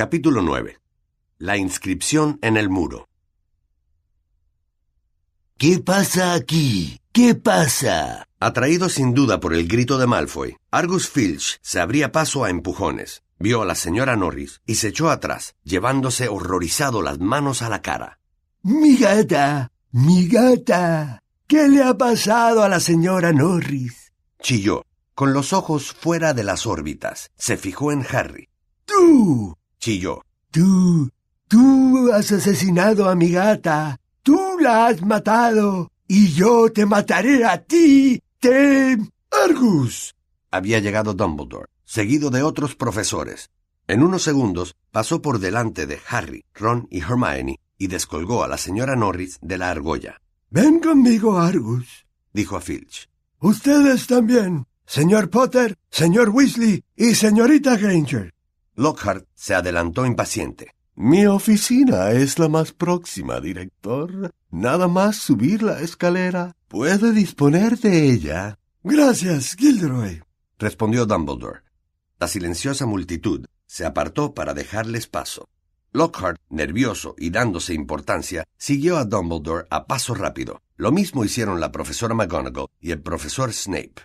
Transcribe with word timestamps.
Capítulo 0.00 0.40
9. 0.40 0.78
La 1.36 1.58
inscripción 1.58 2.38
en 2.40 2.56
el 2.56 2.70
muro. 2.70 3.06
¿Qué 5.58 5.78
pasa 5.78 6.32
aquí? 6.32 6.98
¿Qué 7.12 7.34
pasa? 7.34 8.26
Atraído 8.38 8.88
sin 8.88 9.12
duda 9.12 9.40
por 9.40 9.52
el 9.52 9.68
grito 9.68 9.98
de 9.98 10.06
Malfoy, 10.06 10.56
Argus 10.70 11.06
Filch 11.06 11.58
se 11.60 11.80
abría 11.80 12.12
paso 12.12 12.44
a 12.44 12.48
empujones, 12.48 13.22
vio 13.38 13.60
a 13.60 13.66
la 13.66 13.74
señora 13.74 14.16
Norris 14.16 14.62
y 14.64 14.76
se 14.76 14.88
echó 14.88 15.10
atrás, 15.10 15.54
llevándose 15.64 16.28
horrorizado 16.28 17.02
las 17.02 17.18
manos 17.18 17.60
a 17.60 17.68
la 17.68 17.82
cara. 17.82 18.20
Mi 18.62 18.96
gata, 18.96 19.70
mi 19.92 20.28
gata. 20.28 21.18
¿Qué 21.46 21.68
le 21.68 21.82
ha 21.82 21.98
pasado 21.98 22.62
a 22.62 22.70
la 22.70 22.80
señora 22.80 23.34
Norris? 23.34 24.14
Chilló, 24.40 24.82
con 25.14 25.34
los 25.34 25.52
ojos 25.52 25.92
fuera 25.92 26.32
de 26.32 26.44
las 26.44 26.66
órbitas. 26.66 27.32
Se 27.36 27.58
fijó 27.58 27.92
en 27.92 28.06
Harry. 28.10 28.48
Tú, 28.86 29.58
Chilló. 29.80 30.22
tú, 30.50 31.10
tú 31.48 32.12
has 32.12 32.30
asesinado 32.32 33.08
a 33.08 33.14
mi 33.14 33.30
gata. 33.30 33.98
Tú 34.22 34.58
la 34.60 34.88
has 34.88 35.00
matado. 35.00 35.90
Y 36.06 36.28
yo 36.32 36.70
te 36.70 36.84
mataré 36.84 37.46
a 37.46 37.62
ti. 37.62 38.22
Te... 38.38 38.98
Argus. 39.30 40.14
Había 40.50 40.80
llegado 40.80 41.14
Dumbledore, 41.14 41.68
seguido 41.84 42.28
de 42.30 42.42
otros 42.42 42.76
profesores. 42.76 43.48
En 43.86 44.02
unos 44.02 44.22
segundos 44.22 44.76
pasó 44.90 45.22
por 45.22 45.38
delante 45.38 45.86
de 45.86 45.98
Harry, 46.08 46.44
Ron 46.52 46.86
y 46.90 47.00
Hermione 47.00 47.58
y 47.78 47.86
descolgó 47.86 48.44
a 48.44 48.48
la 48.48 48.58
señora 48.58 48.96
Norris 48.96 49.38
de 49.40 49.56
la 49.56 49.70
argolla. 49.70 50.20
Ven 50.50 50.80
conmigo, 50.80 51.38
Argus. 51.38 52.06
Dijo 52.34 52.56
a 52.56 52.60
Filch. 52.60 53.08
Ustedes 53.38 54.06
también. 54.06 54.66
Señor 54.84 55.30
Potter, 55.30 55.78
señor 55.90 56.28
Weasley 56.28 56.84
y 56.96 57.14
señorita 57.14 57.76
Granger. 57.76 58.34
Lockhart 58.80 59.26
se 59.34 59.54
adelantó 59.54 60.06
impaciente. 60.06 60.74
Mi 60.94 61.26
oficina 61.26 62.12
es 62.12 62.38
la 62.38 62.48
más 62.48 62.72
próxima, 62.72 63.38
director. 63.38 64.32
Nada 64.50 64.88
más 64.88 65.16
subir 65.16 65.62
la 65.62 65.80
escalera. 65.80 66.56
Puede 66.66 67.12
disponer 67.12 67.78
de 67.78 68.10
ella. 68.10 68.58
Gracias, 68.82 69.54
Gilderoy. 69.56 70.22
respondió 70.58 71.04
Dumbledore. 71.04 71.60
La 72.18 72.26
silenciosa 72.26 72.86
multitud 72.86 73.44
se 73.66 73.84
apartó 73.84 74.32
para 74.32 74.54
dejarles 74.54 75.06
paso. 75.08 75.50
Lockhart, 75.92 76.40
nervioso 76.48 77.14
y 77.18 77.28
dándose 77.28 77.74
importancia, 77.74 78.44
siguió 78.56 78.96
a 78.96 79.04
Dumbledore 79.04 79.66
a 79.68 79.86
paso 79.86 80.14
rápido. 80.14 80.62
Lo 80.76 80.90
mismo 80.90 81.22
hicieron 81.22 81.60
la 81.60 81.70
profesora 81.70 82.14
McGonagall 82.14 82.68
y 82.80 82.92
el 82.92 83.02
profesor 83.02 83.52
Snape. 83.52 83.96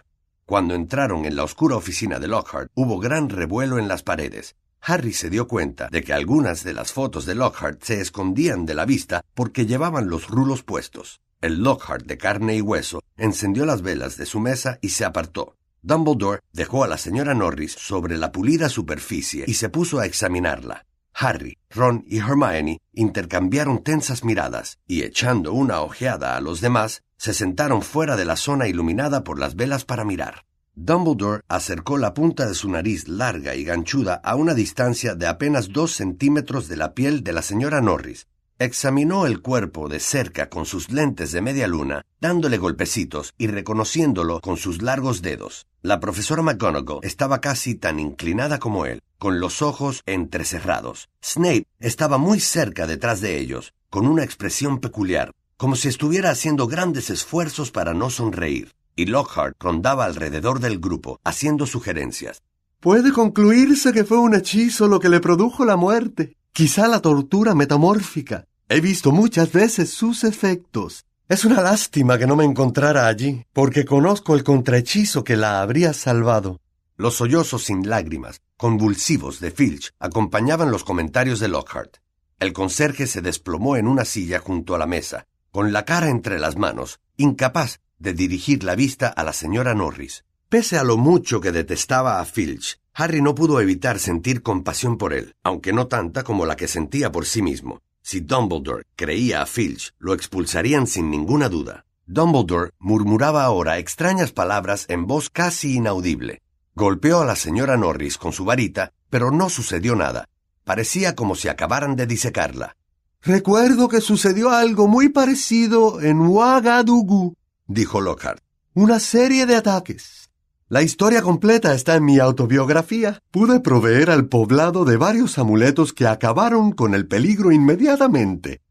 Cuando 0.46 0.76
entraron 0.76 1.24
en 1.24 1.38
la 1.38 1.46
oscura 1.46 1.78
oficina 1.78 2.20
de 2.20 2.28
Lockhart, 2.28 2.70
hubo 2.76 3.00
gran 3.00 3.30
revuelo 3.30 3.80
en 3.80 3.88
las 3.88 4.04
paredes. 4.04 4.58
Harry 4.88 5.14
se 5.14 5.32
dio 5.32 5.48
cuenta 5.48 5.90
de 5.92 6.04
que 6.04 6.14
algunas 6.14 6.64
de 6.64 6.74
las 6.74 6.94
fotos 6.94 7.26
de 7.26 7.34
Lockhart 7.34 7.82
se 7.82 8.02
escondían 8.02 8.68
de 8.68 8.76
la 8.76 8.86
vista 8.86 9.26
porque 9.34 9.66
llevaban 9.66 10.10
los 10.10 10.28
rulos 10.28 10.62
puestos. 10.62 11.22
El 11.42 11.64
Lockhart 11.64 12.06
de 12.06 12.20
carne 12.20 12.56
y 12.56 12.62
hueso 12.62 13.02
encendió 13.18 13.66
las 13.66 13.82
velas 13.82 14.16
de 14.16 14.28
su 14.28 14.40
mesa 14.40 14.78
y 14.82 14.90
se 14.90 15.04
apartó. 15.04 15.56
Dumbledore 15.82 16.42
dejó 16.54 16.84
a 16.84 16.88
la 16.88 17.00
señora 17.00 17.34
Norris 17.34 17.72
sobre 17.72 18.18
la 18.18 18.32
pulida 18.32 18.70
superficie 18.70 19.46
y 19.48 19.56
se 19.56 19.70
puso 19.70 20.00
a 20.00 20.06
examinarla. 20.06 20.86
Harry, 21.16 21.58
Ron 21.72 22.04
y 22.08 22.20
Hermione 22.20 22.80
intercambiaron 22.94 23.84
tensas 23.84 24.24
miradas 24.24 24.78
y, 24.86 25.02
echando 25.02 25.54
una 25.54 25.82
ojeada 25.82 26.36
a 26.38 26.42
los 26.42 26.62
demás, 26.62 27.02
se 27.18 27.34
sentaron 27.34 27.82
fuera 27.82 28.16
de 28.16 28.26
la 28.26 28.36
zona 28.36 28.68
iluminada 28.68 29.24
por 29.24 29.40
las 29.40 29.56
velas 29.56 29.84
para 29.84 30.06
mirar. 30.06 30.46
Dumbledore 30.78 31.42
acercó 31.48 31.98
la 31.98 32.14
punta 32.14 32.46
de 32.48 32.54
su 32.54 32.70
nariz 32.70 33.08
larga 33.08 33.56
y 33.56 33.64
ganchuda 33.64 34.16
a 34.16 34.36
una 34.36 34.54
distancia 34.54 35.16
de 35.16 35.26
apenas 35.26 35.70
dos 35.70 35.94
centímetros 35.94 36.68
de 36.68 36.76
la 36.76 36.94
piel 36.94 37.24
de 37.24 37.32
la 37.32 37.42
señora 37.42 37.80
Norris. 37.80 38.28
Examinó 38.60 39.26
el 39.26 39.42
cuerpo 39.42 39.88
de 39.88 40.02
cerca 40.02 40.50
con 40.50 40.66
sus 40.66 40.92
lentes 40.92 41.32
de 41.32 41.42
media 41.42 41.68
luna, 41.68 42.06
dándole 42.20 42.58
golpecitos 42.58 43.34
y 43.38 43.48
reconociéndolo 43.48 44.42
con 44.42 44.58
sus 44.58 44.82
largos 44.82 45.22
dedos. 45.22 45.66
La 45.82 46.02
profesora 46.02 46.42
McGonagall 46.42 47.00
estaba 47.04 47.40
casi 47.40 47.76
tan 47.76 47.98
inclinada 48.00 48.60
como 48.60 48.86
él, 48.86 49.02
con 49.18 49.40
los 49.40 49.62
ojos 49.62 50.04
entrecerrados. 50.06 51.10
Snape 51.24 51.68
estaba 51.80 52.18
muy 52.18 52.42
cerca 52.42 52.86
detrás 52.86 53.22
de 53.22 53.38
ellos, 53.40 53.74
con 53.90 54.08
una 54.08 54.24
expresión 54.26 54.80
peculiar, 54.80 55.32
como 55.56 55.78
si 55.78 55.88
estuviera 55.88 56.32
haciendo 56.32 56.68
grandes 56.68 57.10
esfuerzos 57.10 57.72
para 57.72 57.94
no 57.94 58.10
sonreír, 58.10 58.74
y 58.96 59.06
Lockhart 59.06 59.56
rondaba 59.60 60.06
alrededor 60.06 60.60
del 60.60 60.80
grupo, 60.80 61.20
haciendo 61.24 61.66
sugerencias. 61.66 62.42
Puede 62.80 63.12
concluirse 63.12 63.92
que 63.92 64.06
fue 64.06 64.18
un 64.18 64.36
hechizo 64.36 64.88
lo 64.88 65.00
que 65.00 65.10
le 65.10 65.20
produjo 65.20 65.66
la 65.66 65.76
muerte. 65.76 66.38
Quizá 66.52 66.88
la 66.88 67.02
tortura 67.02 67.56
metamórfica. 67.56 68.46
He 68.70 68.80
visto 68.80 69.12
muchas 69.12 69.52
veces 69.52 69.90
sus 69.92 70.24
efectos. 70.24 71.06
Es 71.28 71.44
una 71.44 71.62
lástima 71.62 72.18
que 72.18 72.28
no 72.28 72.36
me 72.36 72.46
encontrara 72.46 73.08
allí, 73.08 73.44
porque 73.52 73.86
conozco 73.86 74.36
el 74.36 74.44
contrahechizo 74.44 75.24
que 75.24 75.36
la 75.36 75.62
habría 75.62 75.94
salvado. 75.94 76.62
Los 76.98 77.16
sollozos 77.16 77.64
sin 77.64 77.90
lágrimas, 77.90 78.42
convulsivos 78.56 79.40
de 79.40 79.52
Filch, 79.52 79.92
acompañaban 80.00 80.72
los 80.72 80.84
comentarios 80.84 81.40
de 81.40 81.48
Lockhart. 81.48 81.98
El 82.40 82.54
conserje 82.54 83.08
se 83.08 83.22
desplomó 83.22 83.76
en 83.76 83.88
una 83.88 84.06
silla 84.06 84.40
junto 84.40 84.76
a 84.76 84.78
la 84.78 84.86
mesa, 84.86 85.26
con 85.52 85.74
la 85.74 85.84
cara 85.84 86.10
entre 86.10 86.38
las 86.38 86.58
manos, 86.58 87.00
incapaz 87.18 87.80
de 88.06 88.14
dirigir 88.14 88.64
la 88.64 88.76
vista 88.76 89.08
a 89.08 89.24
la 89.24 89.34
señora 89.34 89.74
Norris. 89.74 90.24
Pese 90.48 90.78
a 90.78 90.84
lo 90.84 90.96
mucho 90.96 91.42
que 91.42 91.52
detestaba 91.52 92.22
a 92.22 92.26
Filch, 92.26 92.80
Harry 92.94 93.22
no 93.22 93.34
pudo 93.34 93.60
evitar 93.60 94.00
sentir 94.00 94.44
compasión 94.44 94.98
por 94.98 95.12
él, 95.12 95.36
aunque 95.44 95.74
no 95.74 95.88
tanta 95.88 96.24
como 96.24 96.46
la 96.46 96.56
que 96.56 96.68
sentía 96.70 97.12
por 97.12 97.26
sí 97.26 97.42
mismo. 97.42 97.82
Si 98.02 98.22
Dumbledore 98.22 98.86
creía 98.96 99.42
a 99.42 99.48
Filch, 99.48 99.94
lo 99.98 100.14
expulsarían 100.14 100.86
sin 100.86 101.10
ninguna 101.10 101.50
duda. 101.50 101.86
Dumbledore 102.06 102.72
murmuraba 102.78 103.44
ahora 103.44 103.80
extrañas 103.80 104.32
palabras 104.32 104.86
en 104.88 105.08
voz 105.08 105.32
casi 105.32 105.76
inaudible. 105.78 106.44
Golpeó 106.76 107.22
a 107.22 107.26
la 107.26 107.36
señora 107.36 107.76
Norris 107.76 108.20
con 108.20 108.32
su 108.32 108.46
varita, 108.46 108.94
pero 109.10 109.32
no 109.32 109.50
sucedió 109.50 109.96
nada. 109.96 110.30
Parecía 110.64 111.16
como 111.16 111.36
si 111.36 111.48
acabaran 111.48 111.96
de 111.96 112.06
disecarla. 112.06 112.78
Recuerdo 113.24 113.88
que 113.88 114.02
sucedió 114.02 114.52
algo 114.52 114.88
muy 114.88 115.10
parecido 115.10 116.00
en 116.00 116.20
Ouagadougou, 116.20 117.34
dijo 117.68 118.02
Lockhart. 118.02 118.42
Una 118.74 119.00
serie 119.00 119.46
de 119.46 119.56
ataques. 119.56 120.30
La 120.68 120.82
historia 120.82 121.22
completa 121.22 121.74
está 121.74 121.96
en 121.96 122.06
mi 122.06 122.20
autobiografía. 122.20 123.22
Pude 123.32 123.60
proveer 123.60 124.10
al 124.10 124.28
poblado 124.28 124.84
de 124.84 124.98
varios 124.98 125.38
amuletos 125.38 125.94
que 125.94 126.08
acabaron 126.08 126.72
con 126.72 126.96
el 126.96 127.08
peligro 127.08 127.52
inmediatamente. 127.52 128.62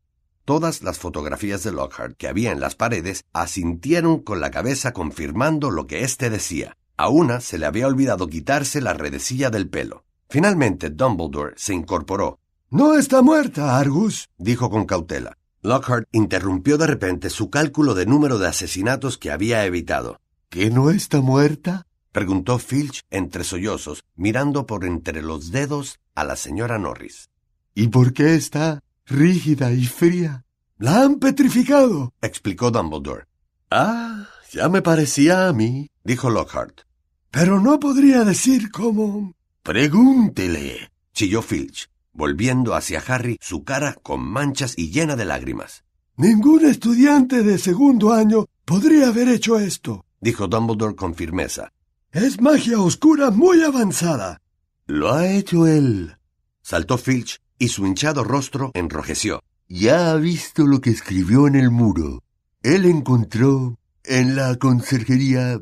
Todas 0.45 0.83
las 0.83 0.99
fotografías 0.99 1.63
de 1.63 1.73
Lockhart 1.73 2.17
que 2.17 2.29
había 2.29 2.53
en 2.53 2.61
las 2.61 2.75
paredes 2.75 3.25
asintieron 3.33 4.19
con 4.19 4.41
la 4.41 4.51
cabeza 4.51 4.93
confirmando 4.93 5.71
lo 5.71 5.87
que 5.87 6.05
éste 6.05 6.29
decía. 6.31 6.77
A 6.97 7.09
una 7.09 7.41
se 7.41 7.59
le 7.59 7.67
había 7.67 7.87
olvidado 7.87 8.27
quitarse 8.29 8.81
la 8.81 8.93
redecilla 8.93 9.51
del 9.51 9.69
pelo. 9.69 10.05
Finalmente 10.29 10.91
Dumbledore 10.91 11.55
se 11.57 11.75
incorporó. 11.75 12.39
No 12.71 12.99
está 12.99 13.23
muerta, 13.23 13.79
Argus, 13.79 14.29
dijo 14.37 14.69
con 14.69 14.85
cautela. 14.85 15.39
Lockhart 15.65 16.07
interrumpió 16.13 16.77
de 16.77 16.87
repente 16.87 17.31
su 17.31 17.49
cálculo 17.49 17.95
de 17.95 18.05
número 18.05 18.39
de 18.39 18.47
asesinatos 18.47 19.17
que 19.17 19.31
había 19.31 19.65
evitado. 19.65 20.21
¿Que 20.51 20.69
no 20.69 20.91
está 20.91 21.23
muerta? 21.23 21.87
preguntó 22.13 22.59
Filch 22.59 23.01
entre 23.11 23.45
sollozos, 23.45 24.05
mirando 24.15 24.67
por 24.67 24.85
entre 24.85 25.23
los 25.23 25.53
dedos 25.53 26.01
a 26.15 26.25
la 26.25 26.37
señora 26.37 26.79
Norris. 26.79 27.31
¿Y 27.75 27.89
por 27.89 28.13
qué 28.13 28.35
está 28.35 28.83
rígida 29.07 29.73
y 29.73 29.87
fría? 29.87 30.45
La 30.77 31.01
han 31.01 31.19
petrificado, 31.19 32.13
explicó 32.21 32.71
Dumbledore. 32.71 33.25
Ah, 33.71 34.29
ya 34.53 34.69
me 34.69 34.83
parecía 34.83 35.49
a 35.49 35.55
mí, 35.55 35.91
dijo 36.05 36.29
Lockhart. 36.29 36.83
Pero 37.31 37.59
no 37.59 37.81
podría 37.81 38.25
decir 38.25 38.71
cómo. 38.71 39.35
Pregúntele, 39.63 40.93
chilló 41.15 41.41
Filch, 41.41 41.89
volviendo 42.15 42.75
hacia 42.75 43.03
Harry 43.07 43.37
su 43.41 43.65
cara 43.65 43.95
con 44.03 44.21
manchas 44.21 44.73
y 44.79 44.91
llena 44.91 45.17
de 45.17 45.27
lágrimas. 45.27 45.85
Ningún 46.17 46.65
estudiante 46.65 47.43
de 47.43 47.59
segundo 47.59 48.13
año 48.15 48.47
podría 48.65 49.09
haber 49.09 49.29
hecho 49.29 49.59
esto 49.59 50.05
dijo 50.25 50.49
Dumbledore 50.49 50.97
con 50.97 51.15
firmeza. 51.15 51.71
Es 52.11 52.41
magia 52.41 52.81
oscura 52.81 53.31
muy 53.31 53.63
avanzada. 53.63 54.41
Lo 54.87 55.13
ha 55.13 55.29
hecho 55.29 55.67
él. 55.67 56.17
Saltó 56.63 56.97
Filch 56.97 57.41
y 57.59 57.69
su 57.69 57.87
hinchado 57.87 58.25
rostro 58.25 58.71
enrojeció. 58.75 59.43
Ya 59.69 60.11
ha 60.11 60.17
visto 60.17 60.67
lo 60.67 60.81
que 60.81 60.91
escribió 60.91 61.47
en 61.47 61.57
el 61.57 61.71
muro. 61.71 62.23
Él 62.63 62.87
encontró 62.87 63.79
en 64.03 64.35
la 64.35 64.57
conserjería. 64.57 65.61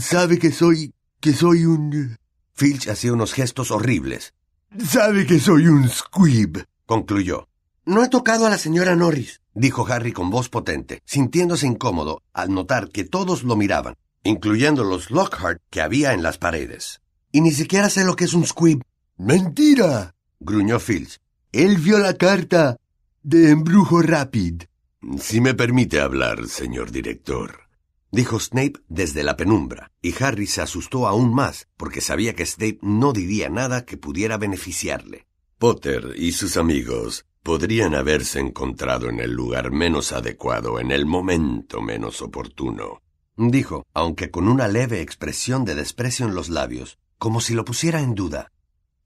Sabe 0.00 0.38
que 0.38 0.50
soy. 0.50 0.92
que 1.20 1.32
soy 1.32 1.64
un. 1.64 2.16
Filch 2.52 2.88
hacía 2.88 3.12
unos 3.12 3.32
gestos 3.32 3.70
horribles. 3.70 4.33
Sabe 4.82 5.24
que 5.24 5.38
soy 5.38 5.68
un 5.68 5.88
squib, 5.88 6.64
concluyó. 6.84 7.48
No 7.86 8.02
he 8.02 8.08
tocado 8.08 8.44
a 8.44 8.50
la 8.50 8.58
señora 8.58 8.96
Norris, 8.96 9.40
dijo 9.54 9.86
Harry 9.86 10.10
con 10.12 10.30
voz 10.30 10.48
potente, 10.48 11.00
sintiéndose 11.04 11.66
incómodo 11.68 12.22
al 12.32 12.52
notar 12.52 12.88
que 12.88 13.04
todos 13.04 13.44
lo 13.44 13.54
miraban, 13.54 13.94
incluyendo 14.24 14.82
los 14.82 15.12
Lockhart 15.12 15.62
que 15.70 15.80
había 15.80 16.12
en 16.12 16.24
las 16.24 16.38
paredes. 16.38 17.02
Y 17.30 17.40
ni 17.40 17.52
siquiera 17.52 17.88
sé 17.88 18.04
lo 18.04 18.16
que 18.16 18.24
es 18.24 18.34
un 18.34 18.46
squib. 18.46 18.82
Mentira, 19.16 20.16
gruñó 20.40 20.80
Filch. 20.80 21.20
Él 21.52 21.76
vio 21.76 21.98
la 21.98 22.14
carta 22.14 22.76
de 23.22 23.50
embrujo 23.50 24.02
rápido. 24.02 24.66
Si 25.20 25.40
me 25.40 25.54
permite 25.54 26.00
hablar, 26.00 26.48
señor 26.48 26.90
director, 26.90 27.63
dijo 28.14 28.38
Snape 28.38 28.80
desde 28.88 29.24
la 29.24 29.36
penumbra, 29.36 29.90
y 30.00 30.14
Harry 30.22 30.46
se 30.46 30.62
asustó 30.62 31.08
aún 31.08 31.34
más, 31.34 31.66
porque 31.76 32.00
sabía 32.00 32.34
que 32.34 32.46
Snape 32.46 32.78
no 32.80 33.12
diría 33.12 33.48
nada 33.48 33.84
que 33.84 33.96
pudiera 33.96 34.38
beneficiarle. 34.38 35.26
Potter 35.58 36.14
y 36.16 36.32
sus 36.32 36.56
amigos 36.56 37.26
podrían 37.42 37.94
haberse 37.94 38.38
encontrado 38.38 39.08
en 39.08 39.18
el 39.18 39.32
lugar 39.32 39.72
menos 39.72 40.12
adecuado, 40.12 40.78
en 40.78 40.92
el 40.92 41.06
momento 41.06 41.82
menos 41.82 42.22
oportuno, 42.22 43.02
dijo, 43.36 43.84
aunque 43.92 44.30
con 44.30 44.48
una 44.48 44.68
leve 44.68 45.00
expresión 45.00 45.64
de 45.64 45.74
desprecio 45.74 46.26
en 46.26 46.34
los 46.34 46.48
labios, 46.48 46.98
como 47.18 47.40
si 47.40 47.54
lo 47.54 47.64
pusiera 47.64 48.00
en 48.00 48.14
duda. 48.14 48.52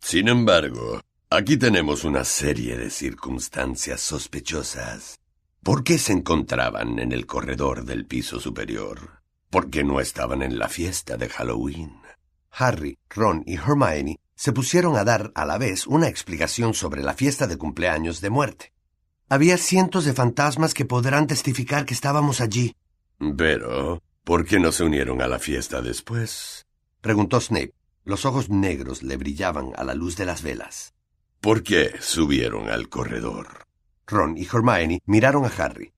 Sin 0.01 0.29
embargo, 0.29 1.01
aquí 1.31 1.57
tenemos 1.57 2.05
una 2.05 2.25
serie 2.25 2.77
de 2.77 2.91
circunstancias 2.91 4.01
sospechosas. 4.03 5.19
¿Por 5.69 5.85
qué 5.85 5.99
se 5.99 6.15
encontraban 6.15 6.99
en 6.99 7.13
el 7.13 7.27
corredor 7.27 7.85
del 7.85 8.07
piso 8.07 8.41
superior? 8.41 9.21
¿Por 9.51 9.69
qué 9.69 9.85
no 9.85 10.01
estaban 10.01 10.41
en 10.41 10.59
la 10.59 10.67
fiesta 10.67 11.19
de 11.19 11.29
Halloween? 11.29 11.93
Harry, 12.53 12.97
Ron 13.11 13.43
y 13.45 13.57
Hermione 13.57 14.19
se 14.35 14.55
pusieron 14.55 14.97
a 14.97 15.05
dar 15.05 15.31
a 15.35 15.45
la 15.45 15.59
vez 15.59 15.87
una 15.87 16.09
explicación 16.09 16.73
sobre 16.73 17.03
la 17.03 17.13
fiesta 17.13 17.47
de 17.47 17.59
cumpleaños 17.59 18.23
de 18.23 18.31
muerte. 18.31 18.73
Había 19.29 19.59
cientos 19.59 20.07
de 20.07 20.15
fantasmas 20.15 20.73
que 20.73 20.87
podrán 20.87 21.27
testificar 21.27 21.85
que 21.85 21.93
estábamos 21.93 22.41
allí. 22.41 22.75
Pero, 23.37 24.03
¿por 24.25 24.47
qué 24.47 24.59
no 24.59 24.73
se 24.73 24.85
unieron 24.85 25.21
a 25.21 25.29
la 25.29 25.39
fiesta 25.39 25.83
después? 25.83 26.67
preguntó 27.03 27.43
Snape. 27.43 27.75
Los 28.07 28.25
ojos 28.25 28.49
negros 28.49 29.03
le 29.03 29.19
brillaban 29.19 29.73
a 29.77 29.85
la 29.85 29.93
luz 29.93 30.17
de 30.17 30.25
las 30.25 30.41
velas. 30.41 30.95
¿Por 31.43 31.63
qué 31.63 31.93
subieron 32.01 32.71
al 32.71 32.89
corredor? 32.89 33.68
Ron 34.09 34.37
y 34.37 34.47
Hermione 34.47 35.01
miraron 35.07 35.45
a 35.45 35.49
Harry. 35.49 35.93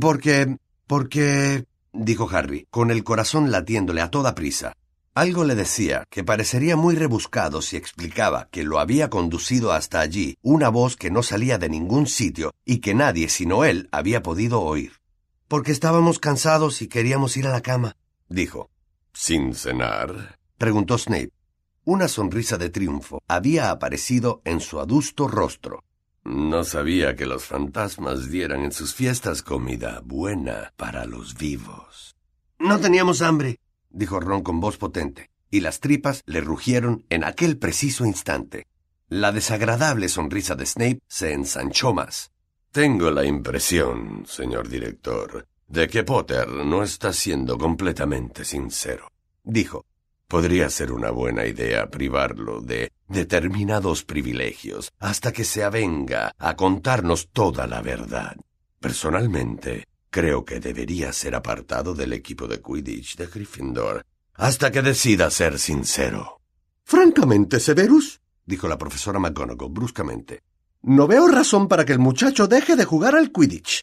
Porque... 0.00 0.58
porque... 0.86 1.64
dijo 1.92 2.28
Harry, 2.30 2.66
con 2.70 2.90
el 2.90 3.04
corazón 3.04 3.50
latiéndole 3.50 4.00
a 4.00 4.10
toda 4.10 4.34
prisa. 4.34 4.74
Algo 5.14 5.44
le 5.44 5.54
decía 5.54 6.04
que 6.10 6.24
parecería 6.24 6.74
muy 6.74 6.96
rebuscado 6.96 7.62
si 7.62 7.76
explicaba 7.76 8.48
que 8.50 8.64
lo 8.64 8.80
había 8.80 9.10
conducido 9.10 9.70
hasta 9.70 10.00
allí 10.00 10.36
una 10.42 10.70
voz 10.70 10.96
que 10.96 11.12
no 11.12 11.22
salía 11.22 11.56
de 11.56 11.68
ningún 11.68 12.08
sitio 12.08 12.52
y 12.64 12.78
que 12.78 12.94
nadie 12.94 13.28
sino 13.28 13.64
él 13.64 13.88
había 13.92 14.24
podido 14.24 14.60
oír. 14.62 14.94
Porque 15.46 15.70
estábamos 15.70 16.18
cansados 16.18 16.82
y 16.82 16.88
queríamos 16.88 17.36
ir 17.36 17.46
a 17.46 17.52
la 17.52 17.60
cama, 17.60 17.96
dijo. 18.28 18.70
¿Sin 19.12 19.54
cenar? 19.54 20.36
preguntó 20.58 20.98
Snape. 20.98 21.30
Una 21.84 22.08
sonrisa 22.08 22.58
de 22.58 22.70
triunfo 22.70 23.22
había 23.28 23.70
aparecido 23.70 24.42
en 24.44 24.58
su 24.58 24.80
adusto 24.80 25.28
rostro. 25.28 25.83
No 26.24 26.64
sabía 26.64 27.16
que 27.16 27.26
los 27.26 27.44
fantasmas 27.44 28.30
dieran 28.30 28.64
en 28.64 28.72
sus 28.72 28.94
fiestas 28.94 29.42
comida 29.42 30.00
buena 30.02 30.72
para 30.76 31.04
los 31.04 31.34
vivos. 31.34 32.16
No 32.58 32.80
teníamos 32.80 33.20
hambre, 33.20 33.58
dijo 33.90 34.20
Ron 34.20 34.42
con 34.42 34.58
voz 34.58 34.78
potente, 34.78 35.30
y 35.50 35.60
las 35.60 35.80
tripas 35.80 36.22
le 36.24 36.40
rugieron 36.40 37.04
en 37.10 37.24
aquel 37.24 37.58
preciso 37.58 38.06
instante. 38.06 38.66
La 39.08 39.32
desagradable 39.32 40.08
sonrisa 40.08 40.54
de 40.54 40.64
Snape 40.64 41.00
se 41.06 41.34
ensanchó 41.34 41.92
más. 41.92 42.32
Tengo 42.72 43.10
la 43.10 43.24
impresión, 43.24 44.24
señor 44.26 44.68
director, 44.68 45.46
de 45.68 45.88
que 45.88 46.04
Potter 46.04 46.48
no 46.48 46.82
está 46.82 47.12
siendo 47.12 47.58
completamente 47.58 48.44
sincero, 48.44 49.08
dijo. 49.42 49.84
Podría 50.28 50.70
ser 50.70 50.92
una 50.92 51.10
buena 51.10 51.46
idea 51.46 51.90
privarlo 51.90 52.60
de 52.60 52.90
determinados 53.08 54.04
privilegios 54.04 54.90
hasta 54.98 55.32
que 55.32 55.44
se 55.44 55.62
avenga 55.62 56.34
a 56.38 56.56
contarnos 56.56 57.28
toda 57.30 57.66
la 57.66 57.82
verdad. 57.82 58.36
Personalmente, 58.80 59.86
creo 60.10 60.44
que 60.44 60.60
debería 60.60 61.12
ser 61.12 61.34
apartado 61.34 61.94
del 61.94 62.12
equipo 62.12 62.46
de 62.46 62.60
Quidditch 62.60 63.16
de 63.16 63.26
Gryffindor 63.26 64.04
hasta 64.34 64.70
que 64.70 64.82
decida 64.82 65.30
ser 65.30 65.58
sincero. 65.58 66.40
Francamente, 66.84 67.60
Severus, 67.60 68.20
dijo 68.44 68.66
la 68.68 68.78
profesora 68.78 69.18
McGonagall 69.18 69.70
bruscamente, 69.70 70.42
no 70.82 71.06
veo 71.06 71.28
razón 71.28 71.68
para 71.68 71.84
que 71.84 71.92
el 71.92 71.98
muchacho 71.98 72.46
deje 72.46 72.76
de 72.76 72.84
jugar 72.84 73.14
al 73.14 73.32
Quidditch. 73.32 73.82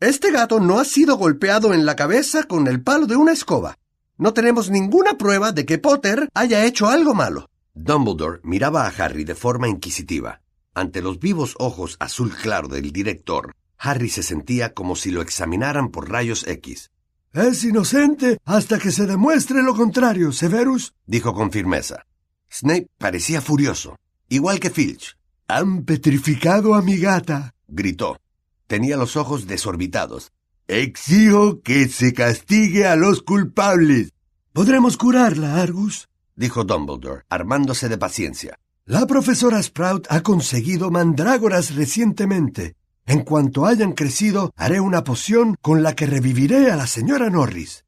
Este 0.00 0.32
gato 0.32 0.58
no 0.58 0.80
ha 0.80 0.84
sido 0.84 1.16
golpeado 1.16 1.72
en 1.72 1.86
la 1.86 1.94
cabeza 1.94 2.42
con 2.44 2.66
el 2.66 2.82
palo 2.82 3.06
de 3.06 3.14
una 3.14 3.32
escoba. 3.32 3.78
No 4.22 4.32
tenemos 4.34 4.70
ninguna 4.70 5.18
prueba 5.18 5.50
de 5.50 5.66
que 5.66 5.78
Potter 5.78 6.28
haya 6.32 6.64
hecho 6.64 6.86
algo 6.86 7.12
malo. 7.12 7.50
Dumbledore 7.74 8.38
miraba 8.44 8.86
a 8.86 8.90
Harry 8.90 9.24
de 9.24 9.34
forma 9.34 9.66
inquisitiva. 9.66 10.42
Ante 10.74 11.02
los 11.02 11.18
vivos 11.18 11.56
ojos 11.58 11.96
azul 11.98 12.30
claro 12.30 12.68
del 12.68 12.92
director, 12.92 13.52
Harry 13.78 14.08
se 14.08 14.22
sentía 14.22 14.74
como 14.74 14.94
si 14.94 15.10
lo 15.10 15.22
examinaran 15.22 15.88
por 15.88 16.08
rayos 16.08 16.46
X. 16.46 16.92
Es 17.32 17.64
inocente 17.64 18.38
hasta 18.44 18.78
que 18.78 18.92
se 18.92 19.06
demuestre 19.06 19.60
lo 19.60 19.74
contrario, 19.74 20.30
Severus, 20.30 20.94
dijo 21.04 21.34
con 21.34 21.50
firmeza. 21.50 22.06
Snape 22.48 22.90
parecía 22.98 23.40
furioso, 23.40 23.98
igual 24.28 24.60
que 24.60 24.70
Filch. 24.70 25.16
Han 25.48 25.82
petrificado 25.82 26.74
a 26.74 26.82
mi 26.82 26.96
gata, 26.96 27.56
gritó. 27.66 28.20
Tenía 28.68 28.96
los 28.96 29.16
ojos 29.16 29.48
desorbitados. 29.48 30.30
Exijo 30.74 31.60
que 31.60 31.86
se 31.86 32.14
castigue 32.14 32.86
a 32.86 32.96
los 32.96 33.20
culpables. 33.20 34.08
Podremos 34.54 34.96
curarla, 34.96 35.60
Argus, 35.60 36.08
dijo 36.34 36.64
Dumbledore, 36.64 37.24
armándose 37.28 37.90
de 37.90 37.98
paciencia. 37.98 38.58
La 38.86 39.06
profesora 39.06 39.62
Sprout 39.62 40.06
ha 40.08 40.22
conseguido 40.22 40.90
mandrágoras 40.90 41.74
recientemente. 41.74 42.74
En 43.04 43.20
cuanto 43.20 43.66
hayan 43.66 43.92
crecido, 43.92 44.50
haré 44.56 44.80
una 44.80 45.04
poción 45.04 45.56
con 45.60 45.82
la 45.82 45.94
que 45.94 46.06
reviviré 46.06 46.70
a 46.70 46.76
la 46.76 46.86
señora 46.86 47.28
Norris. 47.28 47.84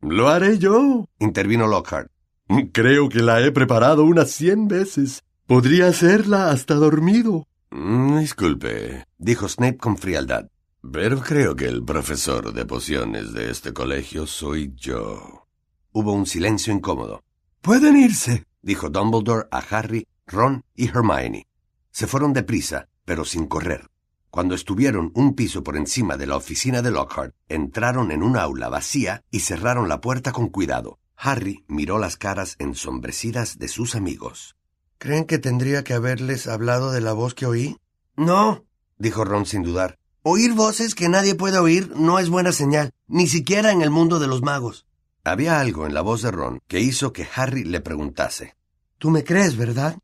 Lo 0.00 0.28
haré 0.28 0.58
yo, 0.58 1.08
intervino 1.20 1.68
Lockhart. 1.68 2.10
Creo 2.72 3.08
que 3.10 3.22
la 3.22 3.42
he 3.42 3.52
preparado 3.52 4.02
unas 4.02 4.32
cien 4.32 4.66
veces. 4.66 5.22
Podría 5.46 5.86
hacerla 5.86 6.50
hasta 6.50 6.74
dormido. 6.74 7.46
Mm, 7.70 8.18
disculpe, 8.18 9.04
dijo 9.18 9.48
Snape 9.48 9.76
con 9.76 9.98
frialdad. 9.98 10.48
Pero 10.92 11.20
creo 11.20 11.56
que 11.56 11.66
el 11.66 11.82
profesor 11.82 12.52
de 12.52 12.66
pociones 12.66 13.32
de 13.32 13.50
este 13.50 13.72
colegio 13.72 14.26
soy 14.26 14.74
yo. 14.76 15.46
Hubo 15.92 16.12
un 16.12 16.26
silencio 16.26 16.72
incómodo. 16.72 17.22
Pueden 17.62 17.96
irse, 17.96 18.44
dijo 18.60 18.90
Dumbledore 18.90 19.48
a 19.50 19.58
Harry, 19.58 20.06
Ron 20.26 20.62
y 20.74 20.88
Hermione. 20.88 21.46
Se 21.90 22.06
fueron 22.06 22.32
deprisa, 22.32 22.88
pero 23.04 23.24
sin 23.24 23.46
correr. 23.46 23.88
Cuando 24.30 24.54
estuvieron 24.54 25.10
un 25.14 25.34
piso 25.34 25.62
por 25.62 25.76
encima 25.76 26.16
de 26.16 26.26
la 26.26 26.36
oficina 26.36 26.82
de 26.82 26.90
Lockhart, 26.90 27.34
entraron 27.48 28.10
en 28.10 28.22
un 28.22 28.36
aula 28.36 28.68
vacía 28.68 29.22
y 29.30 29.40
cerraron 29.40 29.88
la 29.88 30.00
puerta 30.00 30.32
con 30.32 30.48
cuidado. 30.48 30.98
Harry 31.16 31.64
miró 31.66 31.98
las 31.98 32.16
caras 32.16 32.56
ensombrecidas 32.58 33.58
de 33.58 33.68
sus 33.68 33.94
amigos. 33.94 34.56
¿Creen 34.98 35.24
que 35.24 35.38
tendría 35.38 35.82
que 35.82 35.94
haberles 35.94 36.46
hablado 36.46 36.92
de 36.92 37.00
la 37.00 37.12
voz 37.14 37.34
que 37.34 37.46
oí? 37.46 37.76
No, 38.16 38.64
dijo 38.98 39.24
Ron 39.24 39.46
sin 39.46 39.62
dudar. 39.62 39.98
Oír 40.26 40.54
voces 40.54 40.94
que 40.94 41.10
nadie 41.10 41.34
puede 41.34 41.58
oír 41.58 41.92
no 41.96 42.18
es 42.18 42.30
buena 42.30 42.50
señal, 42.50 42.94
ni 43.06 43.26
siquiera 43.26 43.72
en 43.72 43.82
el 43.82 43.90
mundo 43.90 44.18
de 44.18 44.26
los 44.26 44.40
magos. 44.40 44.86
Había 45.22 45.60
algo 45.60 45.86
en 45.86 45.92
la 45.92 46.00
voz 46.00 46.22
de 46.22 46.30
Ron 46.30 46.62
que 46.66 46.80
hizo 46.80 47.12
que 47.12 47.28
Harry 47.36 47.62
le 47.62 47.82
preguntase. 47.82 48.56
Tú 48.96 49.10
me 49.10 49.22
crees, 49.22 49.58
¿verdad? 49.58 49.98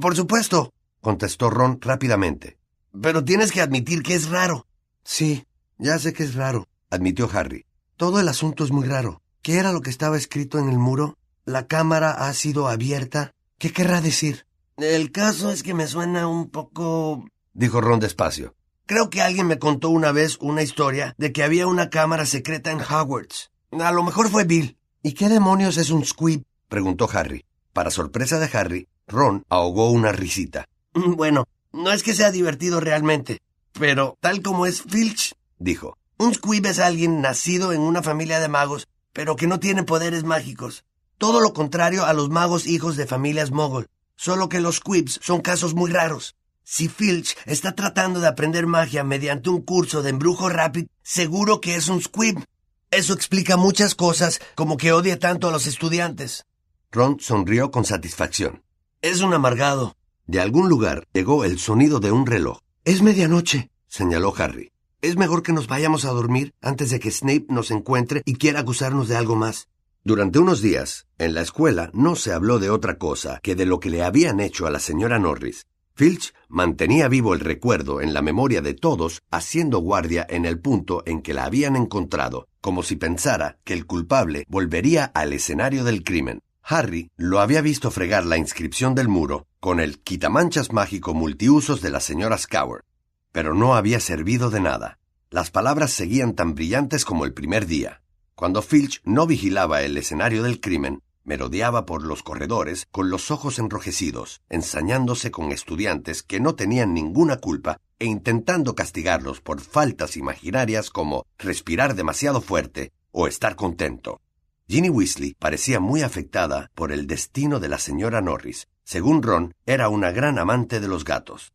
Por 0.00 0.16
supuesto, 0.16 0.72
contestó 1.00 1.50
Ron 1.50 1.80
rápidamente. 1.80 2.58
Pero 3.00 3.22
tienes 3.22 3.52
que 3.52 3.60
admitir 3.60 4.02
que 4.02 4.16
es 4.16 4.28
raro. 4.28 4.66
Sí, 5.04 5.46
ya 5.78 6.00
sé 6.00 6.12
que 6.12 6.24
es 6.24 6.34
raro, 6.34 6.66
admitió 6.90 7.30
Harry. 7.32 7.64
Todo 7.96 8.18
el 8.18 8.26
asunto 8.26 8.64
es 8.64 8.72
muy 8.72 8.88
raro. 8.88 9.22
¿Qué 9.40 9.58
era 9.58 9.70
lo 9.70 9.82
que 9.82 9.90
estaba 9.90 10.16
escrito 10.16 10.58
en 10.58 10.68
el 10.68 10.78
muro? 10.78 11.16
La 11.44 11.68
cámara 11.68 12.10
ha 12.10 12.34
sido 12.34 12.66
abierta. 12.66 13.34
¿Qué 13.56 13.72
querrá 13.72 14.00
decir? 14.00 14.46
El 14.78 15.12
caso 15.12 15.52
es 15.52 15.62
que 15.62 15.74
me 15.74 15.86
suena 15.86 16.26
un 16.26 16.50
poco... 16.50 17.24
dijo 17.52 17.80
Ron 17.80 18.00
despacio. 18.00 18.56
Creo 18.90 19.08
que 19.08 19.22
alguien 19.22 19.46
me 19.46 19.60
contó 19.60 19.88
una 19.88 20.10
vez 20.10 20.36
una 20.40 20.64
historia 20.64 21.14
de 21.16 21.30
que 21.30 21.44
había 21.44 21.68
una 21.68 21.90
cámara 21.90 22.26
secreta 22.26 22.72
en 22.72 22.80
Hogwarts. 22.80 23.52
A 23.70 23.92
lo 23.92 24.02
mejor 24.02 24.28
fue 24.30 24.42
Bill. 24.42 24.76
¿Y 25.00 25.12
qué 25.12 25.28
demonios 25.28 25.76
es 25.76 25.90
un 25.90 26.04
squib? 26.04 26.42
preguntó 26.68 27.08
Harry. 27.12 27.44
Para 27.72 27.92
sorpresa 27.92 28.40
de 28.40 28.50
Harry, 28.52 28.88
Ron 29.06 29.44
ahogó 29.48 29.92
una 29.92 30.10
risita. 30.10 30.66
Bueno, 30.92 31.46
no 31.72 31.92
es 31.92 32.02
que 32.02 32.16
sea 32.16 32.32
divertido 32.32 32.80
realmente, 32.80 33.38
pero 33.74 34.18
tal 34.18 34.42
como 34.42 34.66
es 34.66 34.82
Filch, 34.82 35.36
dijo. 35.60 35.96
Un 36.18 36.34
squib 36.34 36.66
es 36.66 36.80
alguien 36.80 37.20
nacido 37.20 37.72
en 37.72 37.82
una 37.82 38.02
familia 38.02 38.40
de 38.40 38.48
magos, 38.48 38.88
pero 39.12 39.36
que 39.36 39.46
no 39.46 39.60
tiene 39.60 39.84
poderes 39.84 40.24
mágicos. 40.24 40.84
Todo 41.16 41.40
lo 41.40 41.52
contrario 41.52 42.06
a 42.06 42.12
los 42.12 42.28
magos 42.28 42.66
hijos 42.66 42.96
de 42.96 43.06
familias 43.06 43.52
mogol. 43.52 43.86
Solo 44.16 44.48
que 44.48 44.58
los 44.58 44.78
squibs 44.78 45.20
son 45.22 45.42
casos 45.42 45.74
muy 45.74 45.92
raros. 45.92 46.34
Si 46.72 46.86
Filch 46.86 47.36
está 47.46 47.72
tratando 47.72 48.20
de 48.20 48.28
aprender 48.28 48.68
magia 48.68 49.02
mediante 49.02 49.50
un 49.50 49.60
curso 49.60 50.02
de 50.02 50.10
embrujo 50.10 50.48
rápido, 50.48 50.86
seguro 51.02 51.60
que 51.60 51.74
es 51.74 51.88
un 51.88 52.00
squib. 52.00 52.44
Eso 52.92 53.12
explica 53.12 53.56
muchas 53.56 53.96
cosas, 53.96 54.40
como 54.54 54.76
que 54.76 54.92
odia 54.92 55.18
tanto 55.18 55.48
a 55.48 55.50
los 55.50 55.66
estudiantes. 55.66 56.46
Ron 56.92 57.18
sonrió 57.18 57.72
con 57.72 57.84
satisfacción. 57.84 58.62
Es 59.02 59.20
un 59.20 59.34
amargado, 59.34 59.96
De 60.28 60.40
algún 60.40 60.68
lugar 60.68 61.08
llegó 61.12 61.44
el 61.44 61.58
sonido 61.58 61.98
de 61.98 62.12
un 62.12 62.24
reloj. 62.24 62.60
Es 62.84 63.02
medianoche, 63.02 63.68
señaló 63.88 64.32
Harry. 64.38 64.70
Es 65.02 65.16
mejor 65.16 65.42
que 65.42 65.52
nos 65.52 65.66
vayamos 65.66 66.04
a 66.04 66.10
dormir 66.10 66.54
antes 66.62 66.90
de 66.90 67.00
que 67.00 67.10
Snape 67.10 67.46
nos 67.48 67.72
encuentre 67.72 68.22
y 68.24 68.34
quiera 68.34 68.60
acusarnos 68.60 69.08
de 69.08 69.16
algo 69.16 69.34
más. 69.34 69.66
Durante 70.04 70.38
unos 70.38 70.62
días, 70.62 71.08
en 71.18 71.34
la 71.34 71.40
escuela 71.40 71.90
no 71.94 72.14
se 72.14 72.32
habló 72.32 72.60
de 72.60 72.70
otra 72.70 72.96
cosa 72.96 73.40
que 73.42 73.56
de 73.56 73.66
lo 73.66 73.80
que 73.80 73.90
le 73.90 74.04
habían 74.04 74.38
hecho 74.38 74.68
a 74.68 74.70
la 74.70 74.78
señora 74.78 75.18
Norris. 75.18 75.66
Filch 75.94 76.32
mantenía 76.48 77.08
vivo 77.08 77.34
el 77.34 77.40
recuerdo 77.40 78.00
en 78.00 78.14
la 78.14 78.22
memoria 78.22 78.62
de 78.62 78.74
todos, 78.74 79.22
haciendo 79.30 79.78
guardia 79.78 80.26
en 80.28 80.44
el 80.46 80.58
punto 80.58 81.02
en 81.06 81.22
que 81.22 81.34
la 81.34 81.44
habían 81.44 81.76
encontrado, 81.76 82.48
como 82.60 82.82
si 82.82 82.96
pensara 82.96 83.58
que 83.64 83.74
el 83.74 83.86
culpable 83.86 84.44
volvería 84.48 85.04
al 85.04 85.32
escenario 85.32 85.84
del 85.84 86.04
crimen. 86.04 86.40
Harry 86.62 87.10
lo 87.16 87.40
había 87.40 87.60
visto 87.60 87.90
fregar 87.90 88.24
la 88.24 88.38
inscripción 88.38 88.94
del 88.94 89.08
muro 89.08 89.46
con 89.58 89.80
el 89.80 90.00
quitamanchas 90.00 90.72
mágico 90.72 91.14
multiusos 91.14 91.80
de 91.82 91.90
la 91.90 92.00
señora 92.00 92.38
Scour 92.38 92.84
pero 93.32 93.54
no 93.54 93.74
había 93.74 94.00
servido 94.00 94.50
de 94.50 94.60
nada. 94.60 94.98
Las 95.30 95.50
palabras 95.50 95.92
seguían 95.92 96.34
tan 96.34 96.54
brillantes 96.54 97.04
como 97.04 97.24
el 97.24 97.32
primer 97.32 97.66
día. 97.66 98.02
Cuando 98.34 98.62
Filch 98.62 99.00
no 99.04 99.26
vigilaba 99.26 99.82
el 99.82 99.96
escenario 99.96 100.42
del 100.42 100.60
crimen, 100.60 101.02
merodeaba 101.30 101.86
por 101.86 102.02
los 102.02 102.24
corredores 102.24 102.88
con 102.90 103.08
los 103.08 103.30
ojos 103.30 103.60
enrojecidos, 103.60 104.42
ensañándose 104.48 105.30
con 105.30 105.52
estudiantes 105.52 106.24
que 106.24 106.40
no 106.40 106.56
tenían 106.56 106.92
ninguna 106.92 107.36
culpa 107.36 107.78
e 108.00 108.06
intentando 108.06 108.74
castigarlos 108.74 109.40
por 109.40 109.60
faltas 109.60 110.16
imaginarias 110.16 110.90
como 110.90 111.24
respirar 111.38 111.94
demasiado 111.94 112.40
fuerte 112.40 112.90
o 113.12 113.28
estar 113.28 113.54
contento. 113.54 114.20
Ginny 114.66 114.90
Weasley 114.90 115.36
parecía 115.38 115.78
muy 115.78 116.02
afectada 116.02 116.72
por 116.74 116.90
el 116.90 117.06
destino 117.06 117.60
de 117.60 117.68
la 117.68 117.78
señora 117.78 118.20
Norris. 118.20 118.66
Según 118.82 119.22
Ron, 119.22 119.54
era 119.66 119.88
una 119.88 120.10
gran 120.10 120.36
amante 120.36 120.80
de 120.80 120.88
los 120.88 121.04
gatos. 121.04 121.52